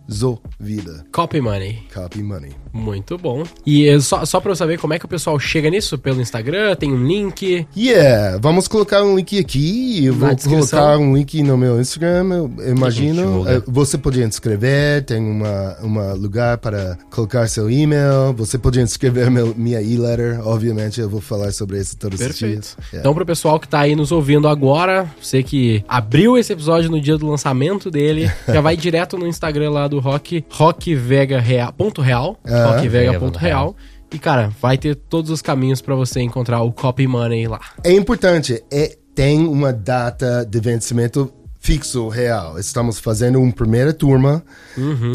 [0.09, 1.05] resolvida.
[1.13, 1.79] Copy Money.
[1.93, 2.51] Copy money.
[2.73, 3.45] Muito bom.
[3.65, 6.21] E eh, só, só pra eu saber como é que o pessoal chega nisso, pelo
[6.21, 7.67] Instagram, tem um link.
[7.77, 10.05] Yeah, vamos colocar um link aqui.
[10.07, 10.79] Eu Na vou descrição.
[10.81, 12.27] colocar um link no meu Instagram,
[12.59, 13.49] eu imagino.
[13.49, 18.33] Eh, Você pode inscrever, tem uma, uma lugar para colocar seu e-mail.
[18.37, 21.01] Você pode inscrever meu, minha e-letter, obviamente.
[21.01, 22.53] Eu vou falar sobre isso todos os Perfeito.
[22.53, 22.77] dias.
[22.87, 22.99] Yeah.
[23.01, 27.01] Então, pro pessoal que tá aí nos ouvindo agora, você que abriu esse episódio no
[27.01, 32.67] dia do lançamento dele, já vai direto no Instagram lá do Rock, rockvegareal.real, Ah.
[32.77, 33.77] rockvega.real.
[34.13, 37.61] E, cara, vai ter todos os caminhos pra você encontrar o Copy Money lá.
[37.83, 42.59] É importante, é, tem uma data de vencimento fixo, real.
[42.59, 44.45] Estamos fazendo uma primeira turma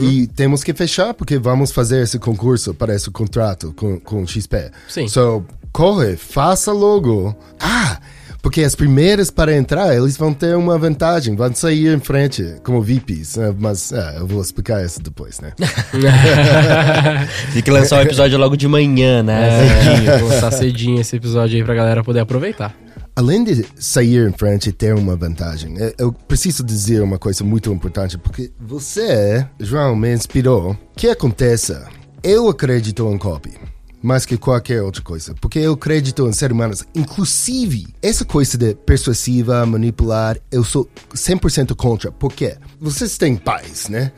[0.02, 4.28] e temos que fechar porque vamos fazer esse concurso para esse contrato com, com o
[4.28, 4.72] XP.
[4.90, 5.08] Sim.
[5.08, 7.34] So, corre, faça logo.
[7.60, 8.00] Ah,
[8.42, 12.82] porque as primeiras para entrar, eles vão ter uma vantagem, vão sair em frente como
[12.82, 13.36] VIPs.
[13.38, 13.54] né?
[13.58, 15.52] Mas é, eu vou explicar isso depois, né?
[17.54, 19.50] Tem que lançar o episódio logo de manhã, né?
[20.06, 22.76] É, vou lançar cedinho esse episódio aí pra galera poder aproveitar.
[23.16, 27.44] Além de sair em frente e ter uma vantagem, eu- eu preciso dizer uma coisa
[27.44, 30.78] muito importante, porque você, João, me inspirou.
[30.96, 31.88] Que aconteça,
[32.24, 33.52] eu acredito em copy.
[34.02, 35.36] Mais que qualquer outra coisa.
[35.42, 36.84] Porque eu acredito em seres humanos.
[36.96, 42.12] Inclusive, essa coisa de persuasiva, manipular, eu sou 100% contra.
[42.12, 42.58] Por quê?
[42.80, 44.12] Vocês têm pais, né?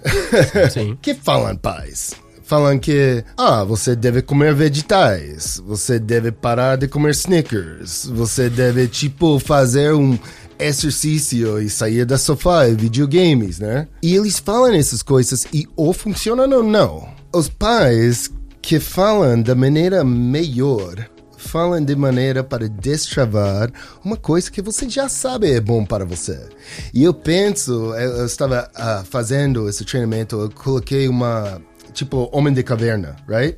[0.72, 0.98] Sim.
[1.02, 2.14] que falam pais?
[2.44, 8.90] Falam que, ah, você deve comer vegetais, você deve parar de comer Snickers, você deve,
[8.90, 10.20] tipo, fazer um
[10.60, 13.88] exercício e sair da sofá e videogames, né?
[14.04, 17.08] E eles falam essas coisas e ou funcionam ou não.
[17.34, 18.30] Os pais
[18.62, 21.10] que falam da maneira melhor
[21.42, 23.72] falam de maneira para destravar
[24.06, 26.40] uma coisa que você já sabe é bom para você.
[26.94, 31.62] E eu penso, eu, eu estava ah, fazendo esse treinamento, eu coloquei uma
[31.94, 33.58] tipo homem de caverna, right?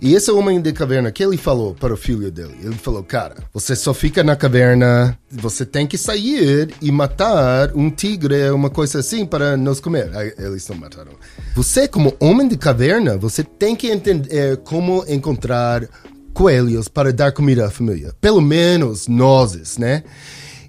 [0.00, 2.54] E esse homem de caverna, que ele falou para o filho dele?
[2.62, 7.90] Ele falou, cara, você só fica na caverna, você tem que sair e matar um
[7.90, 10.10] tigre, uma coisa assim, para nos comer.
[10.16, 11.12] Aí eles não mataram.
[11.54, 15.88] Você, como homem de caverna, você tem que entender como encontrar
[16.32, 18.12] coelhos para dar comida à família.
[18.20, 20.02] Pelo menos nós, né?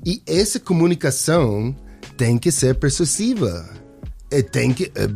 [0.06, 1.76] E essa comunicação
[2.16, 3.68] tem que ser persuasiva.
[4.32, 5.10] E tem que eh,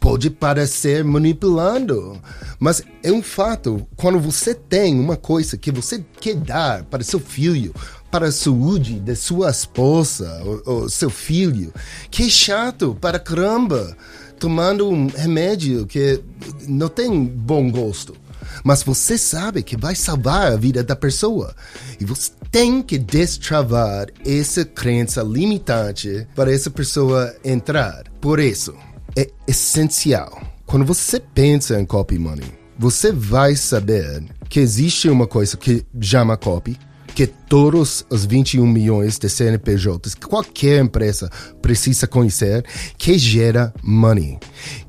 [0.00, 2.20] pode parecer manipulando,
[2.58, 3.86] mas é um fato.
[3.94, 7.74] Quando você tem uma coisa que você quer dar para seu filho,
[8.10, 11.72] para a saúde de sua esposa ou, ou seu filho,
[12.10, 13.96] que é chato para caramba,
[14.38, 16.22] tomando um remédio que
[16.66, 18.14] não tem bom gosto
[18.62, 21.54] mas você sabe que vai salvar a vida da pessoa.
[21.98, 28.04] E você tem que destravar essa crença limitante para essa pessoa entrar.
[28.20, 28.76] Por isso,
[29.16, 30.40] é essencial.
[30.64, 32.46] Quando você pensa em copy money,
[32.78, 36.78] você vai saber que existe uma coisa que chama copy,
[37.12, 41.28] que todos os 21 milhões de CNPJs, que qualquer empresa
[41.60, 42.64] precisa conhecer,
[42.96, 44.38] que gera money.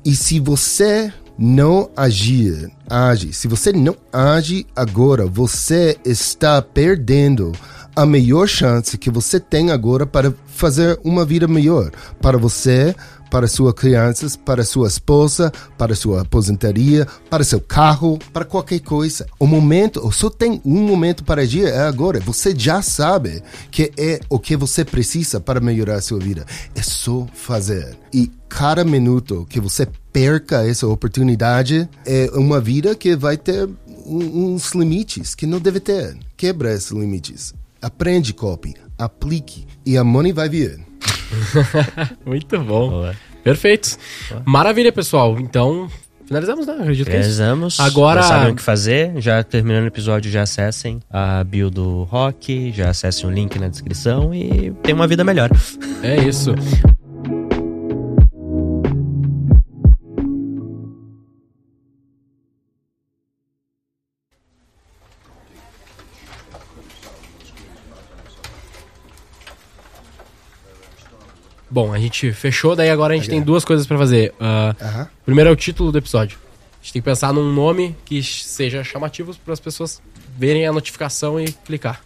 [0.04, 7.52] E se você não agir, age, se você não age agora, você está perdendo
[7.94, 11.90] a melhor chance que você tem agora para fazer uma vida melhor.
[12.20, 12.94] Para você,
[13.36, 19.26] para suas crianças, para sua esposa, para sua aposentadoria, para seu carro, para qualquer coisa.
[19.38, 22.18] O momento, só tem um momento para agir, é agora.
[22.20, 26.46] Você já sabe que é o que você precisa para melhorar a sua vida.
[26.74, 27.94] É só fazer.
[28.10, 33.68] E cada minuto que você perca essa oportunidade é uma vida que vai ter
[34.06, 36.16] uns limites que não deve ter.
[36.38, 37.52] Quebra esses limites.
[37.82, 40.80] Aprende copy, aplique e a money vai vir.
[42.24, 42.90] Muito bom.
[42.90, 43.16] Boa.
[43.46, 43.96] Perfeito.
[44.44, 45.36] Maravilha, pessoal.
[45.38, 45.88] Então,
[46.26, 46.74] finalizamos, né?
[46.80, 47.18] Acredito que é.
[47.20, 47.78] Finalizamos.
[47.78, 49.12] Agora- Já sabem o que fazer.
[49.18, 53.68] Já terminando o episódio, já acessem a bio do Rock, já acessem o link na
[53.68, 55.48] descrição e tenham uma vida melhor.
[56.02, 56.52] É isso.
[71.76, 74.32] Bom, a gente fechou, daí agora a gente tem duas coisas pra fazer.
[74.40, 75.08] Ah, Aham.
[75.26, 76.38] primeiro é o título do episódio.
[76.80, 80.00] gente tem que pensar num nome que seja chamativo para as pessoas
[80.38, 82.00] verem a notificação e clicar.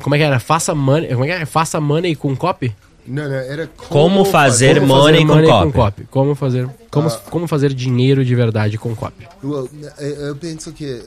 [0.00, 0.38] Como é que era?
[0.38, 1.46] Faça money, como é que era?
[1.46, 2.72] Faça money com copy?
[3.04, 6.04] Não, não, era Como fazer Como money com copy.
[6.08, 7.20] Como fazer, como, Ah.
[7.28, 9.26] como fazer dinheiro de verdade com copy.
[9.42, 9.68] Well,
[9.98, 11.02] eu, eu penso que.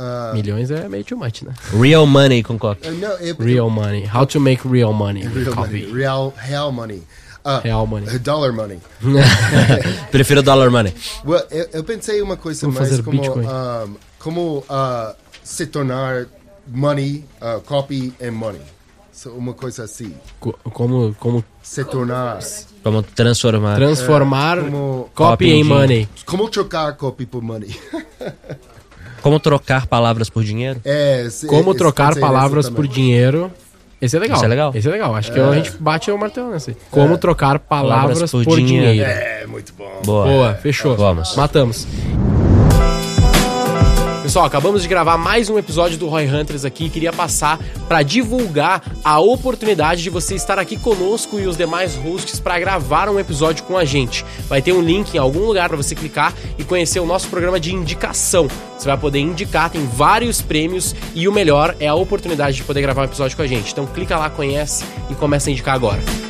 [0.00, 1.52] Ah, Milhões é meio too much, né?
[1.78, 2.88] Real money com copy.
[2.88, 4.08] eh, não, é- Real money.
[4.12, 5.24] How to make real money.
[5.26, 5.70] with Real copy.
[5.86, 5.92] money.
[5.92, 7.02] Real, real money.
[7.44, 8.18] Ah, Real money.
[8.18, 8.78] Dollar money.
[10.10, 10.92] Prefiro dollar money.
[11.24, 16.26] Well, eu, eu pensei uma coisa Como mais como, um, como ah, se tornar
[16.66, 18.60] money, ah, copy and money.
[19.12, 20.14] So, uma coisa assim.
[20.38, 22.40] Co- Como, como Se tornar.
[22.82, 23.76] Como transformar.
[23.76, 26.08] transformar como- copy Copy em money.
[26.24, 27.74] Como trocar copy por money.
[29.22, 30.80] Como trocar palavras por dinheiro.
[30.84, 32.90] é, se- Como esse- trocar palavras por também.
[32.90, 33.50] dinheiro.
[34.00, 34.36] Esse é legal.
[34.36, 34.72] Esse é legal.
[34.74, 35.14] Esse é legal.
[35.14, 36.74] Acho que a gente bate o martelo nesse.
[36.90, 38.86] Como trocar palavras, Palavras por por, dinheiro.
[38.92, 39.10] dinheiro.
[39.10, 40.00] É, muito bom.
[40.04, 40.24] Boa.
[40.26, 40.96] Boa, fechou.
[40.96, 41.36] Vamos.
[41.36, 41.86] Matamos.
[44.30, 46.88] Pessoal, acabamos de gravar mais um episódio do Roy Hunters aqui.
[46.88, 47.58] Queria passar
[47.88, 53.08] para divulgar a oportunidade de você estar aqui conosco e os demais hosts para gravar
[53.08, 54.24] um episódio com a gente.
[54.48, 57.58] Vai ter um link em algum lugar para você clicar e conhecer o nosso programa
[57.58, 58.46] de indicação.
[58.78, 62.82] Você vai poder indicar, tem vários prêmios e o melhor é a oportunidade de poder
[62.82, 63.72] gravar um episódio com a gente.
[63.72, 66.29] Então clica lá, conhece e começa a indicar agora.